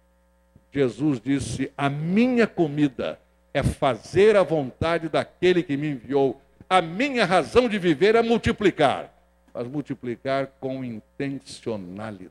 Jesus 0.73 1.21
disse: 1.21 1.73
A 1.77 1.89
minha 1.89 2.47
comida 2.47 3.19
é 3.55 3.63
fazer 3.63 4.37
a 4.37 4.43
vontade 4.43 5.09
daquele 5.09 5.63
que 5.63 5.77
me 5.77 5.91
enviou. 5.91 6.41
A 6.69 6.83
minha 6.83 7.25
razão 7.25 7.69
de 7.69 7.79
viver 7.79 8.15
é 8.15 8.23
multiplicar, 8.23 9.13
mas 9.55 9.67
multiplicar 9.69 10.49
com 10.61 10.85
intencionalidade. 10.85 12.31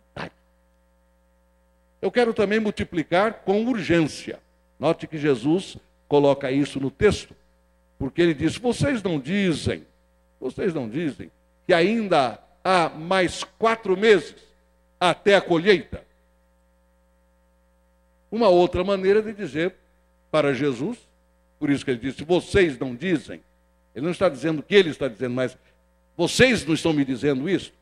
Eu 2.02 2.12
quero 2.12 2.34
também 2.34 2.60
multiplicar 2.60 3.42
com 3.46 3.66
urgência. 3.66 4.40
Note 4.78 5.08
que 5.08 5.18
Jesus 5.18 5.78
coloca 6.08 6.52
isso 6.52 6.80
no 6.80 6.92
texto, 6.92 7.34
porque 7.98 8.22
ele 8.22 8.34
diz: 8.34 8.58
Vocês 8.58 9.02
não 9.02 9.20
dizem, 9.20 9.84
vocês 10.46 10.76
não 10.76 10.88
dizem 10.88 11.32
que 11.66 11.74
ainda 11.74 12.40
há 12.64 12.90
mais 12.90 13.44
quatro 13.58 13.98
meses 13.98 14.36
até 15.00 15.36
a 15.36 15.42
colheita? 15.42 16.06
Uma 18.32 18.48
outra 18.50 18.84
maneira 18.84 19.24
de 19.24 19.34
dizer 19.34 19.74
para 20.30 20.54
Jesus, 20.54 21.00
por 21.58 21.70
isso 21.70 21.84
que 21.84 21.92
ele 21.92 22.00
disse: 22.00 22.24
Vocês 22.24 22.78
não 22.78 22.96
dizem. 22.96 23.42
Ele 23.96 24.06
não 24.06 24.12
está 24.12 24.30
dizendo 24.30 24.60
o 24.60 24.64
que 24.64 24.76
ele 24.76 24.90
está 24.90 25.08
dizendo, 25.08 25.34
mas 25.34 25.58
vocês 26.16 26.64
não 26.66 26.74
estão 26.74 26.94
me 26.94 27.04
dizendo 27.04 27.50
isso? 27.50 27.74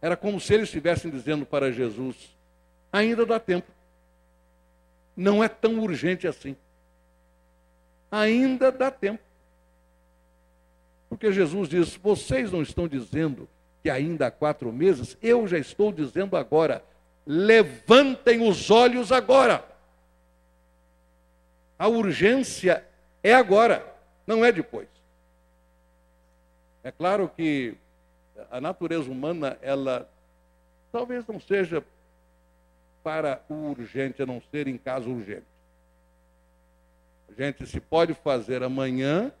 Era 0.00 0.16
como 0.16 0.38
se 0.38 0.54
eles 0.54 0.68
estivessem 0.68 1.10
dizendo 1.10 1.44
para 1.44 1.72
Jesus: 1.72 2.16
ainda 2.92 3.26
dá 3.26 3.40
tempo. 3.40 3.66
Não 5.16 5.42
é 5.42 5.48
tão 5.48 5.80
urgente 5.80 6.28
assim. 6.28 6.54
Ainda 8.10 8.70
dá 8.70 8.90
tempo. 8.90 9.22
Porque 11.14 11.30
Jesus 11.30 11.68
diz: 11.68 11.94
vocês 11.94 12.50
não 12.50 12.60
estão 12.60 12.88
dizendo 12.88 13.48
que 13.84 13.88
ainda 13.88 14.26
há 14.26 14.30
quatro 14.32 14.72
meses, 14.72 15.16
eu 15.22 15.46
já 15.46 15.56
estou 15.56 15.92
dizendo 15.92 16.36
agora. 16.36 16.84
Levantem 17.24 18.42
os 18.42 18.68
olhos 18.68 19.12
agora. 19.12 19.64
A 21.78 21.86
urgência 21.86 22.84
é 23.22 23.32
agora, 23.32 23.86
não 24.26 24.44
é 24.44 24.50
depois. 24.50 24.88
É 26.82 26.90
claro 26.90 27.28
que 27.28 27.76
a 28.50 28.60
natureza 28.60 29.08
humana, 29.08 29.56
ela 29.62 30.10
talvez 30.90 31.24
não 31.28 31.38
seja 31.38 31.84
para 33.04 33.40
o 33.48 33.70
urgente, 33.70 34.20
a 34.20 34.26
não 34.26 34.42
ser 34.50 34.66
em 34.66 34.76
caso 34.76 35.10
urgente. 35.10 35.46
A 37.28 37.40
gente 37.40 37.64
se 37.68 37.78
pode 37.78 38.14
fazer 38.14 38.64
amanhã 38.64 39.32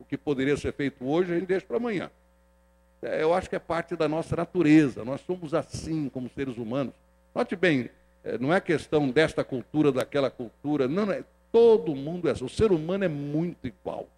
o 0.00 0.04
que 0.04 0.16
poderia 0.16 0.56
ser 0.56 0.72
feito 0.72 1.06
hoje, 1.06 1.32
a 1.32 1.38
gente 1.38 1.46
deixa 1.46 1.66
para 1.66 1.76
amanhã. 1.76 2.10
É, 3.02 3.22
eu 3.22 3.32
acho 3.32 3.48
que 3.48 3.56
é 3.56 3.58
parte 3.58 3.94
da 3.94 4.08
nossa 4.08 4.34
natureza. 4.34 5.04
Nós 5.04 5.20
somos 5.20 5.54
assim 5.54 6.08
como 6.08 6.28
seres 6.30 6.56
humanos. 6.56 6.94
Note 7.34 7.54
bem, 7.54 7.90
é, 8.24 8.38
não 8.38 8.52
é 8.52 8.60
questão 8.60 9.08
desta 9.08 9.44
cultura, 9.44 9.92
daquela 9.92 10.30
cultura. 10.30 10.88
Não, 10.88 11.10
é, 11.10 11.22
todo 11.52 11.94
mundo 11.94 12.28
é 12.28 12.32
assim. 12.32 12.44
O 12.44 12.48
ser 12.48 12.72
humano 12.72 13.04
é 13.04 13.08
muito 13.08 13.66
igual. 13.66 14.08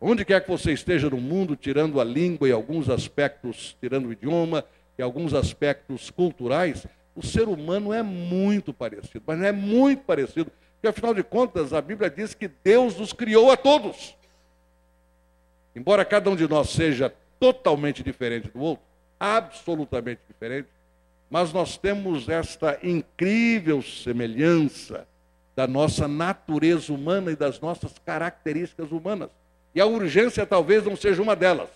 Onde 0.00 0.24
quer 0.24 0.42
que 0.42 0.50
você 0.50 0.72
esteja 0.72 1.08
no 1.08 1.18
mundo, 1.18 1.56
tirando 1.56 2.00
a 2.00 2.04
língua 2.04 2.48
e 2.48 2.52
alguns 2.52 2.90
aspectos, 2.90 3.76
tirando 3.80 4.06
o 4.06 4.12
idioma 4.12 4.64
e 4.98 5.02
alguns 5.02 5.32
aspectos 5.32 6.10
culturais, 6.10 6.86
o 7.16 7.24
ser 7.24 7.48
humano 7.48 7.92
é 7.92 8.02
muito 8.02 8.72
parecido, 8.72 9.22
mas 9.26 9.38
não 9.38 9.46
é 9.46 9.52
muito 9.52 10.02
parecido, 10.02 10.50
porque 10.74 10.88
afinal 10.88 11.14
de 11.14 11.22
contas 11.22 11.72
a 11.72 11.80
Bíblia 11.80 12.10
diz 12.10 12.34
que 12.34 12.48
Deus 12.48 12.96
nos 12.98 13.12
criou 13.12 13.50
a 13.50 13.56
todos. 13.56 14.14
Embora 15.74 16.04
cada 16.04 16.30
um 16.30 16.36
de 16.36 16.48
nós 16.48 16.70
seja 16.70 17.12
totalmente 17.38 18.02
diferente 18.02 18.48
do 18.48 18.60
outro, 18.60 18.84
absolutamente 19.18 20.20
diferente, 20.28 20.68
mas 21.28 21.52
nós 21.52 21.76
temos 21.76 22.28
esta 22.28 22.78
incrível 22.82 23.82
semelhança 23.82 25.06
da 25.56 25.66
nossa 25.66 26.06
natureza 26.06 26.92
humana 26.92 27.32
e 27.32 27.36
das 27.36 27.60
nossas 27.60 27.92
características 28.04 28.90
humanas. 28.90 29.30
E 29.74 29.80
a 29.80 29.86
urgência 29.86 30.46
talvez 30.46 30.84
não 30.84 30.96
seja 30.96 31.22
uma 31.22 31.34
delas. 31.34 31.68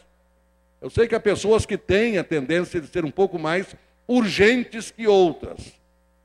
Eu 0.80 0.90
sei 0.90 1.08
que 1.08 1.14
há 1.14 1.20
pessoas 1.20 1.66
que 1.66 1.76
têm 1.76 2.18
a 2.18 2.24
tendência 2.24 2.80
de 2.80 2.86
ser 2.86 3.04
um 3.04 3.10
pouco 3.10 3.38
mais 3.38 3.74
urgentes 4.06 4.90
que 4.90 5.06
outras. 5.06 5.72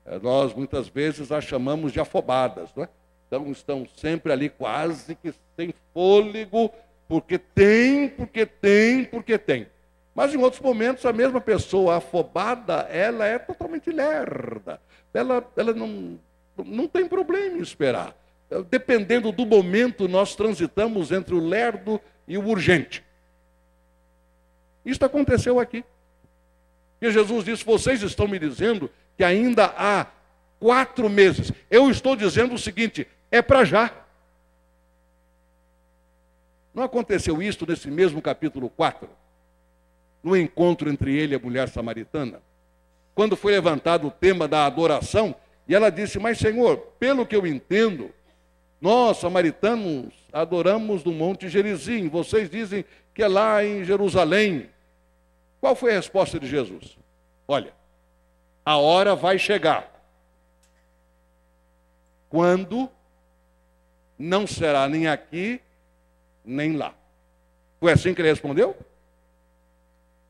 É, 0.06 0.18
nós 0.18 0.54
muitas 0.54 0.88
vezes 0.88 1.32
as 1.32 1.44
chamamos 1.44 1.92
de 1.92 1.98
afobadas, 1.98 2.70
não 2.76 2.84
é? 2.84 2.88
Então 3.26 3.50
estão 3.50 3.86
sempre 3.96 4.32
ali 4.32 4.48
quase 4.48 5.14
que 5.16 5.34
sem 5.56 5.74
fôlego, 5.92 6.70
porque 7.08 7.38
tem, 7.38 8.08
porque 8.08 8.46
tem, 8.46 9.04
porque 9.04 9.38
tem. 9.38 9.66
Mas 10.14 10.32
em 10.32 10.38
outros 10.38 10.62
momentos 10.62 11.04
a 11.04 11.12
mesma 11.12 11.40
pessoa 11.40 11.96
afobada, 11.96 12.86
ela 12.90 13.26
é 13.26 13.38
totalmente 13.38 13.90
lerda. 13.90 14.80
Ela, 15.12 15.44
ela 15.56 15.72
não, 15.72 16.18
não 16.64 16.86
tem 16.86 17.06
problema 17.06 17.58
em 17.58 17.62
esperar. 17.62 18.14
Dependendo 18.70 19.32
do 19.32 19.44
momento, 19.44 20.06
nós 20.06 20.36
transitamos 20.36 21.10
entre 21.10 21.34
o 21.34 21.44
lerdo 21.44 22.00
e 22.28 22.38
o 22.38 22.46
urgente. 22.46 23.04
Isso 24.84 25.04
aconteceu 25.04 25.58
aqui. 25.58 25.84
E 27.00 27.10
Jesus 27.10 27.44
disse: 27.44 27.64
Vocês 27.64 28.02
estão 28.02 28.28
me 28.28 28.38
dizendo 28.38 28.90
que 29.16 29.24
ainda 29.24 29.66
há 29.76 30.06
quatro 30.60 31.08
meses. 31.08 31.52
Eu 31.70 31.90
estou 31.90 32.14
dizendo 32.14 32.54
o 32.54 32.58
seguinte: 32.58 33.06
é 33.30 33.42
para 33.42 33.64
já. 33.64 34.03
Não 36.74 36.82
aconteceu 36.82 37.40
isso 37.40 37.64
nesse 37.66 37.88
mesmo 37.88 38.20
capítulo 38.20 38.68
4, 38.68 39.08
no 40.22 40.36
encontro 40.36 40.90
entre 40.90 41.16
ele 41.16 41.34
e 41.34 41.36
a 41.36 41.40
mulher 41.40 41.68
samaritana? 41.68 42.42
Quando 43.14 43.36
foi 43.36 43.52
levantado 43.52 44.08
o 44.08 44.10
tema 44.10 44.48
da 44.48 44.66
adoração, 44.66 45.36
e 45.68 45.74
ela 45.74 45.88
disse: 45.88 46.18
Mas, 46.18 46.38
Senhor, 46.38 46.76
pelo 46.98 47.24
que 47.24 47.36
eu 47.36 47.46
entendo, 47.46 48.10
nós, 48.80 49.18
samaritanos, 49.18 50.12
adoramos 50.32 51.04
no 51.04 51.12
Monte 51.12 51.48
Gerizim, 51.48 52.08
vocês 52.08 52.50
dizem 52.50 52.84
que 53.14 53.22
é 53.22 53.28
lá 53.28 53.64
em 53.64 53.84
Jerusalém. 53.84 54.68
Qual 55.60 55.76
foi 55.76 55.92
a 55.92 55.96
resposta 55.96 56.40
de 56.40 56.46
Jesus? 56.48 56.98
Olha, 57.46 57.72
a 58.66 58.76
hora 58.76 59.14
vai 59.14 59.38
chegar. 59.38 59.90
Quando 62.28 62.90
não 64.18 64.46
será 64.46 64.88
nem 64.88 65.06
aqui, 65.06 65.60
nem 66.44 66.76
lá. 66.76 66.94
Foi 67.80 67.92
assim 67.92 68.14
que 68.14 68.20
ele 68.20 68.28
respondeu? 68.28 68.76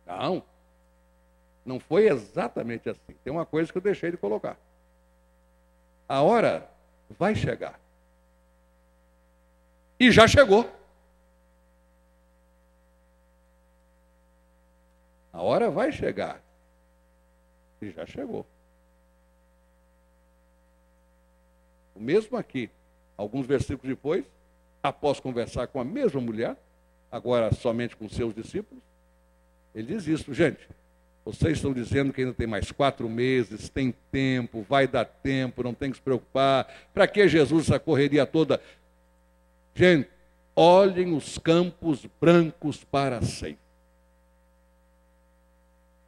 Não. 0.07 0.43
Não 1.65 1.81
foi 1.81 2.09
exatamente 2.09 2.89
assim. 2.89 3.15
Tem 3.23 3.33
uma 3.33 3.47
coisa 3.47 3.73
que 3.73 3.79
eu 3.79 3.83
deixei 3.83 4.11
de 4.11 4.17
colocar. 4.17 4.57
A 6.09 6.21
hora 6.21 6.69
vai 7.11 7.35
chegar. 7.35 7.79
E 9.99 10.11
já 10.13 10.29
chegou. 10.29 10.71
A 15.33 15.43
hora 15.43 15.71
vai 15.71 15.91
chegar. 15.91 16.41
E 17.81 17.91
já 17.91 18.07
chegou. 18.07 18.47
O 21.95 22.01
mesmo 22.01 22.37
aqui, 22.37 22.71
alguns 23.17 23.47
versículos 23.47 23.89
depois, 23.89 24.25
após 24.89 25.19
conversar 25.19 25.67
com 25.67 25.81
a 25.81 25.85
mesma 25.85 26.21
mulher, 26.21 26.57
agora 27.11 27.53
somente 27.53 27.97
com 27.97 28.09
seus 28.09 28.35
discípulos, 28.35 28.83
ele 29.75 29.95
diz 29.95 30.07
isso, 30.07 30.33
gente. 30.33 30.69
Vocês 31.25 31.57
estão 31.57 31.73
dizendo 31.73 32.13
que 32.13 32.21
ainda 32.21 32.35
tem 32.35 32.47
mais 32.47 32.71
quatro 32.71 33.09
meses, 33.09 33.69
tem 33.69 33.95
tempo, 34.13 34.65
vai 34.69 34.87
dar 34.87 35.07
tempo, 35.07 35.63
não 35.63 35.73
tem 35.73 35.91
que 35.91 35.97
se 35.97 36.03
preocupar. 36.03 36.71
Para 36.93 37.09
que 37.09 37.27
Jesus 37.27 37.65
essa 37.65 37.81
correria 37.81 38.27
toda? 38.27 38.61
Gente, 39.75 40.09
olhem 40.55 41.17
os 41.17 41.39
campos 41.39 42.07
brancos 42.21 42.85
para 42.85 43.23
sempre 43.23 43.65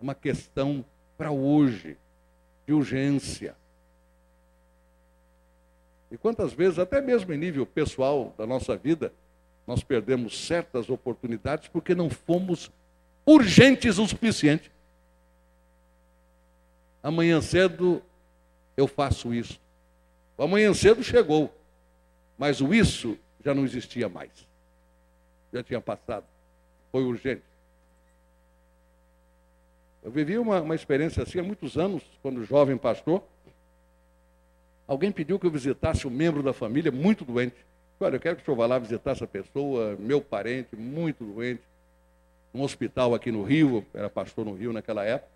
uma 0.00 0.14
questão 0.14 0.84
para 1.16 1.30
hoje, 1.30 1.96
de 2.66 2.72
urgência. 2.72 3.56
E 6.10 6.16
quantas 6.16 6.52
vezes, 6.52 6.78
até 6.78 7.00
mesmo 7.00 7.32
em 7.32 7.38
nível 7.38 7.66
pessoal 7.66 8.34
da 8.38 8.46
nossa 8.46 8.76
vida, 8.76 9.12
nós 9.66 9.82
perdemos 9.82 10.46
certas 10.46 10.88
oportunidades 10.88 11.68
porque 11.68 11.94
não 11.94 12.08
fomos 12.08 12.70
urgentes 13.24 13.98
o 13.98 14.06
suficiente. 14.06 14.70
Amanhã 17.02 17.40
cedo 17.40 18.02
eu 18.76 18.86
faço 18.86 19.34
isso. 19.34 19.60
O 20.38 20.42
amanhã 20.44 20.72
cedo 20.74 21.02
chegou, 21.02 21.52
mas 22.38 22.60
o 22.60 22.72
isso 22.72 23.18
já 23.44 23.54
não 23.54 23.64
existia 23.64 24.08
mais. 24.08 24.30
Já 25.52 25.62
tinha 25.62 25.80
passado. 25.80 26.26
Foi 26.92 27.02
urgente. 27.02 27.42
Eu 30.02 30.10
vivi 30.10 30.38
uma, 30.38 30.60
uma 30.60 30.74
experiência 30.74 31.22
assim 31.22 31.40
há 31.40 31.42
muitos 31.42 31.76
anos, 31.76 32.02
quando 32.22 32.44
jovem 32.44 32.76
pastor. 32.76 33.22
Alguém 34.86 35.10
pediu 35.10 35.38
que 35.38 35.46
eu 35.46 35.50
visitasse 35.50 36.06
um 36.06 36.10
membro 36.10 36.42
da 36.42 36.52
família 36.52 36.92
muito 36.92 37.24
doente. 37.24 37.56
Olha, 37.98 38.16
eu 38.16 38.20
quero 38.20 38.36
que 38.36 38.42
o 38.42 38.44
senhor 38.44 38.56
vá 38.56 38.66
lá 38.66 38.78
visitar 38.78 39.12
essa 39.12 39.26
pessoa, 39.26 39.96
meu 39.98 40.20
parente, 40.20 40.76
muito 40.76 41.24
doente, 41.24 41.62
num 42.52 42.62
hospital 42.62 43.14
aqui 43.14 43.32
no 43.32 43.42
Rio, 43.42 43.84
era 43.92 44.08
pastor 44.08 44.44
no 44.44 44.54
Rio 44.54 44.72
naquela 44.72 45.04
época, 45.04 45.30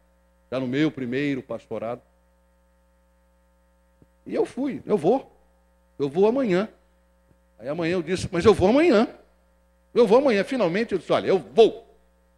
já 0.51 0.61
no 0.61 0.69
meu 0.69 0.91
primeiro 0.91 1.43
pastorado. 1.43 2.01
E 4.27 4.35
eu 4.35 4.45
fui, 4.45 4.83
eu 4.87 4.97
vou. 4.97 5.31
eu 5.99 6.09
vou 6.09 6.27
amanhã. 6.27 6.69
Aí 7.59 7.69
amanhã 7.69 7.95
eu 7.95 8.03
disse, 8.03 8.29
mas 8.31 8.45
eu 8.45 8.55
vou 8.55 8.69
amanhã. 8.69 9.09
Eu 9.93 10.07
vou 10.07 10.19
amanhã. 10.19 10.45
Finalmente 10.45 10.93
eu 10.93 10.99
disse, 10.99 11.13
olha, 11.13 11.27
eu 11.27 11.39
vou. 11.39 11.87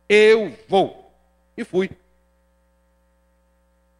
Eu 0.08 0.56
vou. 0.68 1.12
E 1.56 1.64
fui. 1.64 1.90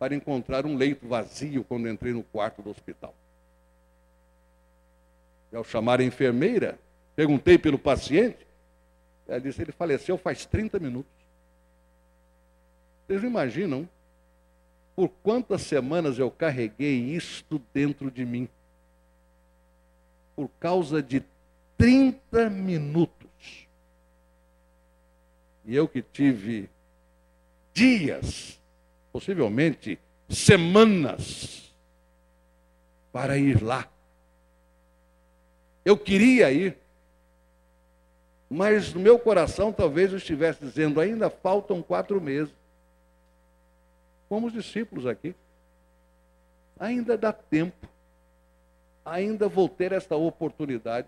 Para 0.02 0.16
encontrar 0.16 0.66
um 0.66 0.74
leito 0.74 1.06
vazio 1.06 1.62
quando 1.62 1.88
entrei 1.88 2.12
no 2.12 2.24
quarto 2.24 2.60
do 2.60 2.70
hospital. 2.70 3.14
E 5.52 5.54
ao 5.54 5.62
chamar 5.62 6.00
a 6.00 6.02
enfermeira, 6.02 6.76
perguntei 7.14 7.56
pelo 7.56 7.78
paciente. 7.78 8.44
Ela 9.28 9.40
disse, 9.40 9.62
ele 9.62 9.70
faleceu 9.70 10.18
faz 10.18 10.44
30 10.44 10.80
minutos. 10.80 11.12
Vocês 13.06 13.22
imaginam 13.22 13.88
por 14.96 15.08
quantas 15.22 15.62
semanas 15.62 16.18
eu 16.18 16.32
carreguei 16.32 16.98
isto 17.14 17.62
dentro 17.72 18.10
de 18.10 18.24
mim? 18.24 18.48
Por 20.34 20.50
causa 20.58 21.00
de 21.00 21.22
30 21.78 22.50
minutos. 22.50 23.68
E 25.64 25.76
eu 25.76 25.86
que 25.86 26.02
tive 26.02 26.68
dias, 27.72 28.60
possivelmente 29.12 29.98
semanas, 30.28 31.72
para 33.12 33.36
ir 33.36 33.62
lá. 33.62 33.86
Eu 35.84 35.98
queria 35.98 36.50
ir, 36.50 36.78
mas 38.48 38.94
no 38.94 39.00
meu 39.00 39.18
coração 39.18 39.72
talvez 39.72 40.10
eu 40.10 40.18
estivesse 40.18 40.64
dizendo: 40.64 41.00
ainda 41.00 41.28
faltam 41.28 41.82
quatro 41.82 42.20
meses 42.20 42.54
como 44.28 44.46
os 44.46 44.52
discípulos 44.52 45.06
aqui. 45.06 45.34
Ainda 46.80 47.18
dá 47.18 47.32
tempo. 47.32 47.86
Ainda 49.04 49.48
vou 49.48 49.68
ter 49.68 49.92
esta 49.92 50.16
oportunidade. 50.16 51.06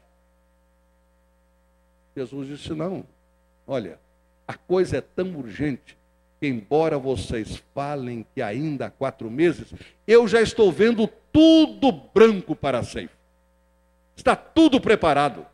Jesus 2.14 2.48
disse: 2.48 2.74
não. 2.74 3.04
Olha, 3.66 3.98
a 4.46 4.54
coisa 4.54 4.98
é 4.98 5.00
tão 5.00 5.34
urgente 5.36 5.96
que, 6.44 6.48
embora 6.48 6.98
vocês 6.98 7.62
falem 7.74 8.26
que 8.34 8.42
ainda 8.42 8.86
há 8.86 8.90
quatro 8.90 9.30
meses, 9.30 9.72
eu 10.06 10.28
já 10.28 10.42
estou 10.42 10.70
vendo 10.70 11.08
tudo 11.32 11.90
branco 11.90 12.54
para 12.54 12.80
a 12.80 12.82
ceifa. 12.82 13.14
Está 14.14 14.36
tudo 14.36 14.78
preparado. 14.78 15.46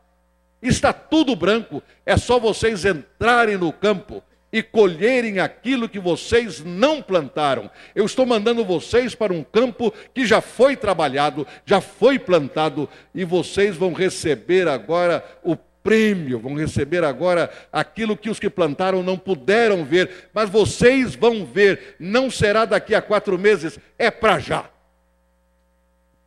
Está 0.60 0.92
tudo 0.92 1.36
branco. 1.36 1.80
É 2.04 2.16
só 2.16 2.40
vocês 2.40 2.84
entrarem 2.84 3.56
no 3.56 3.72
campo 3.72 4.20
e 4.52 4.64
colherem 4.64 5.38
aquilo 5.38 5.88
que 5.88 6.00
vocês 6.00 6.58
não 6.64 7.00
plantaram. 7.00 7.70
Eu 7.94 8.04
estou 8.04 8.26
mandando 8.26 8.64
vocês 8.64 9.14
para 9.14 9.32
um 9.32 9.44
campo 9.44 9.94
que 10.12 10.26
já 10.26 10.40
foi 10.40 10.76
trabalhado, 10.76 11.46
já 11.64 11.80
foi 11.80 12.18
plantado, 12.18 12.88
e 13.14 13.24
vocês 13.24 13.76
vão 13.76 13.92
receber 13.92 14.66
agora 14.66 15.24
o 15.44 15.56
prêmio, 15.82 16.38
vão 16.38 16.54
receber 16.54 17.04
agora 17.04 17.50
aquilo 17.72 18.16
que 18.16 18.30
os 18.30 18.38
que 18.38 18.50
plantaram 18.50 19.02
não 19.02 19.18
puderam 19.18 19.84
ver, 19.84 20.28
mas 20.32 20.50
vocês 20.50 21.14
vão 21.14 21.44
ver, 21.44 21.96
não 21.98 22.30
será 22.30 22.64
daqui 22.64 22.94
a 22.94 23.02
quatro 23.02 23.38
meses, 23.38 23.78
é 23.98 24.10
para 24.10 24.38
já. 24.38 24.70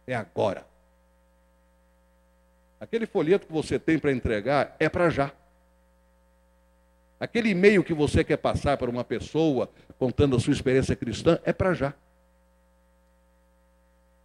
É 0.05 0.15
agora. 0.15 0.65
Aquele 2.79 3.05
folheto 3.05 3.47
que 3.47 3.53
você 3.53 3.79
tem 3.79 3.97
para 3.97 4.11
entregar 4.11 4.75
é 4.79 4.89
para 4.89 5.09
já. 5.09 5.31
Aquele 7.19 7.49
e-mail 7.49 7.83
que 7.83 7.93
você 7.93 8.21
quer 8.21 8.35
passar 8.35 8.75
para 8.75 8.89
uma 8.89 9.05
pessoa 9.05 9.69
contando 9.97 10.35
a 10.35 10.39
sua 10.39 10.51
experiência 10.51 10.93
cristã 10.93 11.39
é 11.45 11.53
para 11.53 11.73
já. 11.73 11.93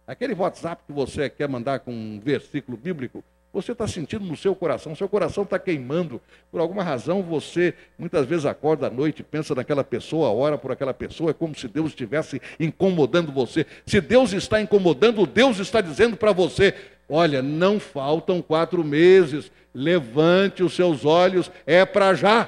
Aquele 0.05 0.33
WhatsApp 0.33 0.83
que 0.85 0.91
você 0.91 1.29
quer 1.29 1.47
mandar 1.47 1.79
com 1.79 1.93
um 1.93 2.19
versículo 2.19 2.75
bíblico, 2.75 3.23
você 3.51 3.71
está 3.71 3.87
sentindo 3.87 4.23
no 4.23 4.37
seu 4.37 4.55
coração, 4.55 4.95
seu 4.95 5.09
coração 5.09 5.43
está 5.43 5.57
queimando. 5.57 6.21
Por 6.51 6.61
alguma 6.61 6.83
razão, 6.83 7.23
você 7.23 7.73
muitas 7.97 8.25
vezes 8.27 8.45
acorda 8.45 8.87
à 8.87 8.89
noite, 8.89 9.23
pensa 9.23 9.55
naquela 9.55 9.83
pessoa, 9.83 10.29
ora 10.29 10.57
por 10.57 10.71
aquela 10.71 10.93
pessoa, 10.93 11.31
é 11.31 11.33
como 11.33 11.55
se 11.55 11.67
Deus 11.67 11.89
estivesse 11.89 12.39
incomodando 12.59 13.31
você. 13.31 13.65
Se 13.87 13.99
Deus 13.99 14.33
está 14.33 14.61
incomodando, 14.61 15.25
Deus 15.25 15.57
está 15.57 15.81
dizendo 15.81 16.15
para 16.15 16.31
você: 16.31 16.75
olha, 17.09 17.41
não 17.41 17.79
faltam 17.79 18.39
quatro 18.39 18.83
meses, 18.83 19.51
levante 19.73 20.61
os 20.61 20.75
seus 20.75 21.03
olhos, 21.03 21.51
é 21.65 21.83
para 21.85 22.13
já. 22.13 22.47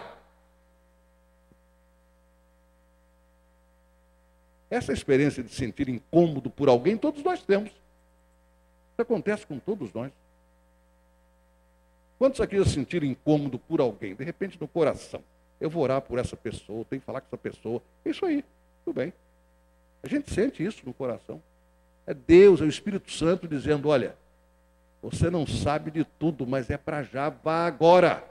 Essa 4.70 4.94
experiência 4.94 5.44
de 5.44 5.50
sentir 5.50 5.90
incômodo 5.90 6.50
por 6.50 6.70
alguém, 6.70 6.96
todos 6.96 7.24
nós 7.24 7.42
temos. 7.42 7.70
Isso 7.70 9.02
acontece 9.02 9.48
com 9.48 9.58
todos 9.58 9.92
nós. 9.92 10.12
Quantos 12.22 12.40
aqui 12.40 12.56
já 12.56 12.66
sentiram 12.66 13.08
incômodo 13.08 13.58
por 13.58 13.82
alguém? 13.82 14.14
De 14.14 14.24
repente 14.24 14.56
no 14.62 14.68
coração. 14.68 15.24
Eu 15.60 15.72
vou 15.72 15.82
orar 15.82 16.00
por 16.04 16.20
essa 16.20 16.38
pessoa, 16.38 16.86
tenho 16.88 17.00
que 17.00 17.06
falar 17.08 17.20
com 17.20 17.26
essa 17.26 17.38
pessoa. 17.38 17.82
Isso 18.06 18.24
aí, 18.24 18.46
tudo 18.86 18.94
bem. 18.94 19.12
A 20.04 20.08
gente 20.08 20.32
sente 20.32 20.64
isso 20.64 20.84
no 20.86 20.94
coração. 20.94 21.42
É 22.06 22.14
Deus, 22.14 22.62
é 22.62 22.64
o 22.64 22.68
Espírito 22.68 23.12
Santo 23.12 23.48
dizendo: 23.48 23.90
olha, 23.90 24.16
você 25.02 25.32
não 25.32 25.48
sabe 25.48 25.90
de 25.90 26.04
tudo, 26.04 26.46
mas 26.46 26.70
é 26.70 26.78
para 26.78 27.02
já, 27.02 27.30
vá 27.30 27.66
agora. 27.66 28.24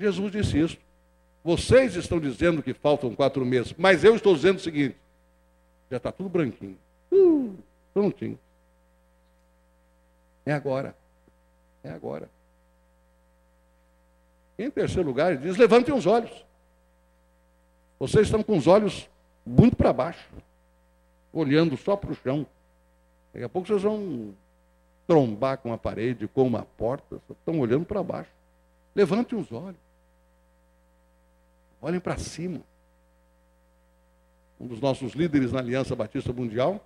Jesus 0.00 0.32
disse 0.32 0.58
isso. 0.58 0.78
Vocês 1.44 1.96
estão 1.96 2.18
dizendo 2.18 2.62
que 2.62 2.72
faltam 2.72 3.14
quatro 3.14 3.44
meses, 3.44 3.74
mas 3.76 4.04
eu 4.04 4.16
estou 4.16 4.34
dizendo 4.34 4.56
o 4.56 4.62
seguinte: 4.62 4.96
já 5.90 5.98
está 5.98 6.10
tudo 6.10 6.30
branquinho. 6.30 6.78
Uh, 7.12 7.54
prontinho. 7.92 8.38
É 10.46 10.54
agora. 10.54 11.01
É 11.84 11.90
agora. 11.90 12.28
Em 14.58 14.70
terceiro 14.70 15.08
lugar, 15.08 15.32
ele 15.32 15.42
diz: 15.42 15.56
levantem 15.56 15.94
os 15.94 16.06
olhos. 16.06 16.44
Vocês 17.98 18.26
estão 18.26 18.42
com 18.42 18.56
os 18.56 18.66
olhos 18.66 19.08
muito 19.46 19.76
para 19.76 19.92
baixo, 19.92 20.28
olhando 21.32 21.76
só 21.76 21.96
para 21.96 22.12
o 22.12 22.14
chão. 22.14 22.46
Daqui 23.32 23.44
a 23.44 23.48
pouco 23.48 23.68
vocês 23.68 23.82
vão 23.82 24.34
trombar 25.06 25.58
com 25.58 25.72
a 25.72 25.78
parede, 25.78 26.28
com 26.28 26.46
uma 26.46 26.62
porta, 26.62 27.20
estão 27.30 27.58
olhando 27.58 27.84
para 27.84 28.02
baixo. 28.02 28.30
Levantem 28.94 29.38
os 29.38 29.50
olhos. 29.52 29.80
Olhem 31.80 32.00
para 32.00 32.16
cima. 32.18 32.60
Um 34.60 34.66
dos 34.66 34.80
nossos 34.80 35.14
líderes 35.14 35.50
na 35.50 35.58
Aliança 35.58 35.96
Batista 35.96 36.32
Mundial, 36.32 36.84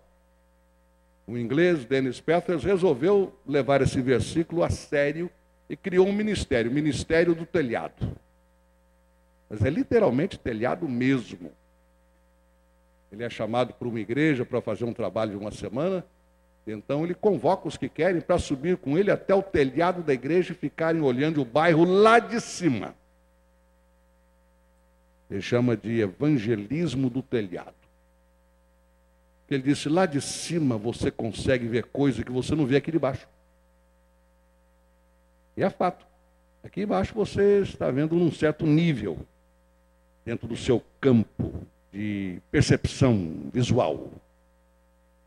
o 1.27 1.37
inglês 1.37 1.85
Dennis 1.85 2.21
Peters, 2.21 2.63
resolveu 2.63 3.35
levar 3.47 3.83
esse 3.83 4.01
versículo 4.01 4.63
a 4.63 4.71
sério 4.71 5.29
e 5.69 5.77
criou 5.77 6.07
um 6.07 6.13
ministério, 6.13 6.71
o 6.71 6.75
Ministério 6.75 7.35
do 7.35 7.45
Telhado. 7.45 8.17
Mas 9.51 9.65
é 9.65 9.71
literalmente 9.71 10.39
telhado 10.39 10.89
mesmo. 10.89 11.51
Ele 13.11 13.25
é 13.25 13.31
chamado 13.31 13.75
por 13.75 13.89
uma 13.89 13.99
igreja 13.99 14.45
para 14.45 14.61
fazer 14.61 14.85
um 14.85 14.93
trabalho 14.93 15.33
de 15.33 15.37
uma 15.37 15.51
semana. 15.51 16.05
Então 16.67 17.05
ele 17.05 17.15
convoca 17.15 17.69
os 17.69 17.77
que 17.77 17.89
querem 17.89 18.21
para 18.21 18.39
subir 18.39 18.77
com 18.77 18.99
ele 18.99 19.11
até 19.11 19.35
o 19.35 19.43
telhado 19.43 20.03
da 20.03 20.13
igreja 20.13 20.53
e 20.53 20.57
ficarem 20.57 21.01
olhando 21.01 21.41
o 21.41 21.45
bairro 21.45 21.85
lá 21.85 22.19
de 22.19 22.41
cima. 22.41 22.95
Ele 25.31 25.41
chama 25.41 25.77
de 25.77 26.01
evangelismo 26.01 27.11
do 27.11 27.23
telhado. 27.23 27.86
Ele 29.51 29.63
disse: 29.63 29.89
lá 29.89 30.07
de 30.07 30.21
cima 30.21 30.77
você 30.77 31.11
consegue 31.11 31.67
ver 31.67 31.85
coisa 31.85 32.25
que 32.25 32.33
você 32.33 32.55
não 32.55 32.67
vê 32.67 32.77
aqui 32.77 32.91
de 32.91 32.99
baixo. 32.99 33.29
E 35.57 35.63
é 35.63 35.71
fato. 35.71 36.05
Aqui 36.63 36.83
embaixo 36.83 37.15
você 37.15 37.61
está 37.61 37.91
vendo 37.91 38.17
num 38.17 38.31
certo 38.31 38.67
nível, 38.67 39.19
dentro 40.25 40.49
do 40.49 40.57
seu 40.57 40.83
campo 41.01 41.53
de 41.93 42.41
percepção 42.51 43.49
visual. 43.53 44.11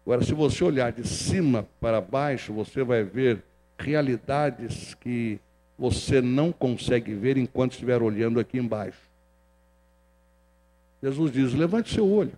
Agora, 0.05 0.23
se 0.23 0.33
você 0.33 0.63
olhar 0.63 0.91
de 0.91 1.07
cima 1.07 1.65
para 1.79 2.01
baixo, 2.01 2.51
você 2.51 2.83
vai 2.83 3.03
ver 3.03 3.41
realidades 3.77 4.93
que 4.95 5.39
você 5.77 6.21
não 6.21 6.51
consegue 6.51 7.13
ver 7.13 7.37
enquanto 7.37 7.71
estiver 7.71 8.01
olhando 8.01 8.39
aqui 8.39 8.57
embaixo. 8.57 8.99
Jesus 11.01 11.31
diz: 11.31 11.53
levante 11.53 11.93
seu 11.93 12.05
olho. 12.05 12.33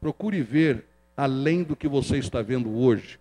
Procure 0.00 0.42
ver 0.42 0.84
além 1.16 1.62
do 1.62 1.76
que 1.76 1.86
você 1.86 2.16
está 2.16 2.40
vendo 2.40 2.74
hoje. 2.78 3.18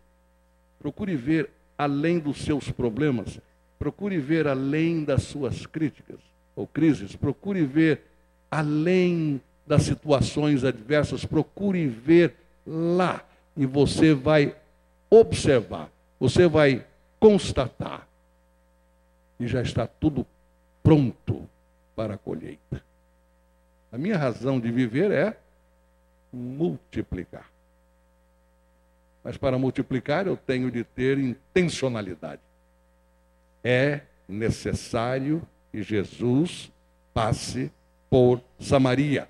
Procure 0.80 1.16
ver 1.16 1.50
além 1.78 2.20
dos 2.20 2.42
seus 2.42 2.72
problemas. 2.72 3.40
Procure 3.78 4.18
ver 4.20 4.48
além 4.48 5.04
das 5.04 5.24
suas 5.24 5.66
críticas 5.66 6.20
ou 6.56 6.66
crises. 6.66 7.16
Procure 7.16 7.66
ver 7.66 8.02
além 8.50 9.42
das 9.68 9.84
situações 9.84 10.64
adversas. 10.64 11.26
Procure 11.26 11.88
ver 11.88 12.36
lá. 12.66 13.24
E 13.58 13.66
você 13.66 14.14
vai 14.14 14.56
observar, 15.10 15.90
você 16.20 16.48
vai 16.48 16.86
constatar. 17.20 18.08
E 19.40 19.48
já 19.48 19.62
está 19.62 19.88
tudo 19.88 20.26
pronto 20.82 21.48
para 21.96 22.14
a 22.14 22.18
colheita. 22.18 22.82
A 23.92 23.98
minha 23.98 24.18
razão 24.18 24.60
de 24.60 24.72
viver 24.72 25.12
é 25.12 25.38
multiplicar. 26.32 27.50
Mas 29.24 29.38
para 29.38 29.58
multiplicar 29.58 30.28
eu 30.28 30.38
tenho 30.38 30.72
de 30.72 30.84
ter 30.84 31.18
intencionalidade. 31.18 32.42
É 33.64 34.02
necessário 34.28 35.46
que 35.72 35.84
Jesus 35.84 36.72
passe 37.14 37.72
por 38.10 38.42
Samaria. 38.60 39.28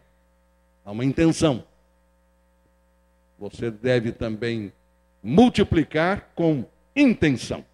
Há 0.85 0.91
uma 0.91 1.05
intenção. 1.05 1.63
Você 3.37 3.71
deve 3.71 4.11
também 4.11 4.71
multiplicar 5.23 6.29
com 6.35 6.65
intenção. 6.95 7.65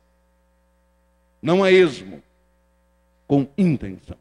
Não 1.41 1.63
a 1.63 1.71
esmo, 1.71 2.23
com 3.27 3.47
intenção. 3.57 4.17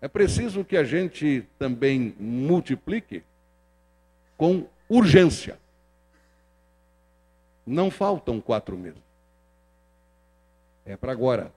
É 0.00 0.08
preciso 0.08 0.64
que 0.64 0.76
a 0.76 0.84
gente 0.84 1.44
também 1.58 2.14
multiplique 2.18 3.22
com 4.42 4.66
urgência. 4.88 5.56
Não 7.64 7.92
faltam 7.92 8.40
quatro 8.40 8.76
meses. 8.76 8.98
É 10.84 10.96
para 10.96 11.12
agora. 11.12 11.52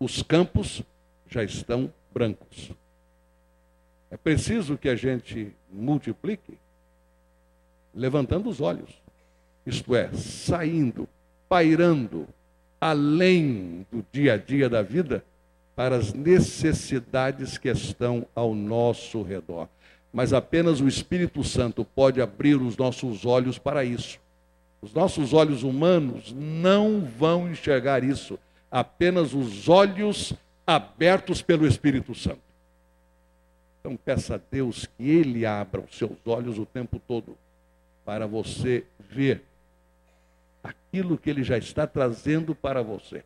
Os 0.00 0.24
campos 0.24 0.82
já 1.28 1.44
estão 1.44 1.94
brancos. 2.12 2.72
É 4.10 4.16
preciso 4.16 4.76
que 4.76 4.88
a 4.88 4.96
gente 4.96 5.54
multiplique 5.70 6.58
levantando 7.94 8.48
os 8.48 8.60
olhos, 8.60 9.00
isto 9.64 9.94
é, 9.94 10.12
saindo, 10.14 11.08
pairando 11.48 12.26
além 12.80 13.86
do 13.88 14.04
dia 14.10 14.32
a 14.34 14.36
dia 14.36 14.68
da 14.68 14.82
vida 14.82 15.24
para 15.76 15.94
as 15.94 16.12
necessidades 16.12 17.56
que 17.56 17.68
estão 17.68 18.26
ao 18.34 18.52
nosso 18.52 19.22
redor. 19.22 19.68
Mas 20.12 20.32
apenas 20.32 20.80
o 20.80 20.86
Espírito 20.86 21.42
Santo 21.42 21.84
pode 21.84 22.20
abrir 22.20 22.56
os 22.56 22.76
nossos 22.76 23.24
olhos 23.24 23.58
para 23.58 23.84
isso. 23.84 24.20
Os 24.82 24.92
nossos 24.92 25.32
olhos 25.32 25.62
humanos 25.62 26.34
não 26.36 27.00
vão 27.00 27.50
enxergar 27.50 28.02
isso, 28.02 28.38
apenas 28.70 29.32
os 29.32 29.68
olhos 29.68 30.34
abertos 30.66 31.40
pelo 31.40 31.66
Espírito 31.66 32.14
Santo. 32.14 32.40
Então 33.80 33.96
peça 33.96 34.34
a 34.34 34.40
Deus 34.50 34.86
que 34.86 35.08
Ele 35.08 35.46
abra 35.46 35.80
os 35.80 35.96
seus 35.96 36.16
olhos 36.26 36.58
o 36.58 36.66
tempo 36.66 37.00
todo 37.06 37.36
para 38.04 38.26
você 38.26 38.84
ver 38.98 39.44
aquilo 40.62 41.18
que 41.18 41.30
Ele 41.30 41.42
já 41.42 41.58
está 41.58 41.86
trazendo 41.86 42.54
para 42.54 42.82
você. 42.82 43.24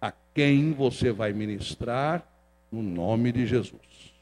A 0.00 0.12
quem 0.34 0.72
você 0.72 1.10
vai 1.10 1.32
ministrar 1.32 2.26
no 2.70 2.82
nome 2.82 3.32
de 3.32 3.46
Jesus. 3.46 4.15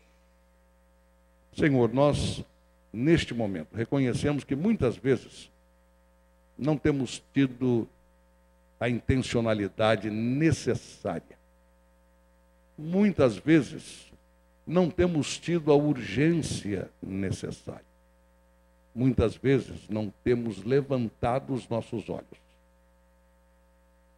Senhor, 1.57 1.93
nós, 1.93 2.45
neste 2.93 3.33
momento, 3.33 3.75
reconhecemos 3.75 4.45
que 4.45 4.57
muitas 4.57 4.97
vezes 4.97 5.51
não 6.59 6.77
temos 6.77 7.23
tido 7.33 7.89
a 8.81 8.89
intencionalidade 8.89 10.11
necessária. 10.11 11.39
Muitas 12.77 13.37
vezes 13.37 14.13
não 14.67 14.91
temos 14.91 15.39
tido 15.39 15.71
a 15.71 15.77
urgência 15.77 16.91
necessária. 17.03 17.85
Muitas 18.95 19.37
vezes 19.37 19.89
não 19.89 20.13
temos 20.23 20.63
levantado 20.65 21.53
os 21.53 21.69
nossos 21.69 22.09
olhos. 22.09 22.45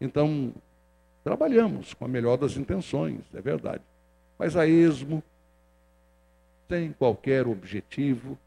Então, 0.00 0.52
trabalhamos 1.24 1.94
com 1.94 2.04
a 2.04 2.08
melhor 2.08 2.36
das 2.36 2.56
intenções, 2.56 3.20
é 3.34 3.40
verdade. 3.40 3.82
Mas 4.38 4.56
a 4.56 4.66
esmo, 4.66 5.22
sem 6.68 6.92
qualquer 6.92 7.46
objetivo, 7.46 8.38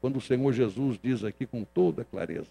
quando 0.00 0.16
o 0.16 0.20
Senhor 0.20 0.52
Jesus 0.52 0.98
diz 1.02 1.24
aqui 1.24 1.46
com 1.46 1.64
toda 1.64 2.04
clareza: 2.04 2.48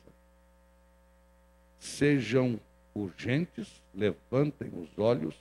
sejam 1.80 2.60
urgentes, 2.94 3.82
levantem 3.94 4.72
os 4.76 4.98
olhos 4.98 5.36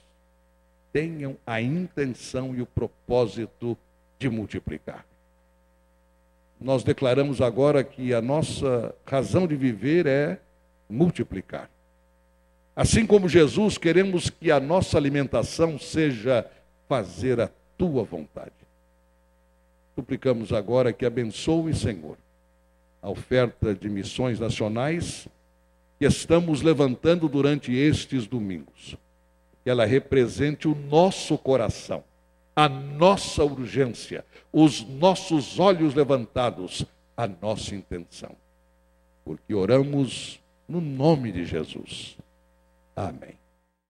tenham 0.91 1.37
a 1.45 1.61
intenção 1.61 2.55
e 2.55 2.61
o 2.61 2.65
propósito 2.65 3.77
de 4.17 4.29
multiplicar. 4.29 5.05
Nós 6.59 6.83
declaramos 6.83 7.41
agora 7.41 7.83
que 7.83 8.13
a 8.13 8.21
nossa 8.21 8.93
razão 9.05 9.47
de 9.47 9.55
viver 9.55 10.05
é 10.05 10.39
multiplicar. 10.89 11.69
Assim 12.75 13.05
como 13.05 13.29
Jesus, 13.29 13.77
queremos 13.77 14.29
que 14.29 14.51
a 14.51 14.59
nossa 14.59 14.97
alimentação 14.97 15.77
seja 15.79 16.45
fazer 16.87 17.39
a 17.39 17.49
tua 17.77 18.03
vontade. 18.03 18.51
Suplicamos 19.99 20.53
agora 20.53 20.93
que 20.93 21.05
abençoe, 21.05 21.73
Senhor, 21.73 22.17
a 23.01 23.09
oferta 23.09 23.75
de 23.75 23.89
missões 23.89 24.39
nacionais 24.39 25.27
que 25.99 26.05
estamos 26.05 26.61
levantando 26.61 27.27
durante 27.27 27.75
estes 27.75 28.25
domingos 28.25 28.95
que 29.61 29.69
ela 29.69 29.85
represente 29.85 30.69
o 30.69 30.73
nosso 30.73 31.37
coração, 31.37 32.01
a 32.55 32.69
nossa 32.69 33.43
urgência, 33.43 34.23
os 34.53 34.87
nossos 34.87 35.59
olhos 35.59 35.93
levantados, 35.93 36.85
a 37.17 37.27
nossa 37.27 37.75
intenção. 37.75 38.31
Porque 39.25 39.53
oramos 39.53 40.39
no 40.65 40.79
nome 40.79 41.29
de 41.29 41.43
Jesus. 41.43 42.15
Amém. 42.95 43.38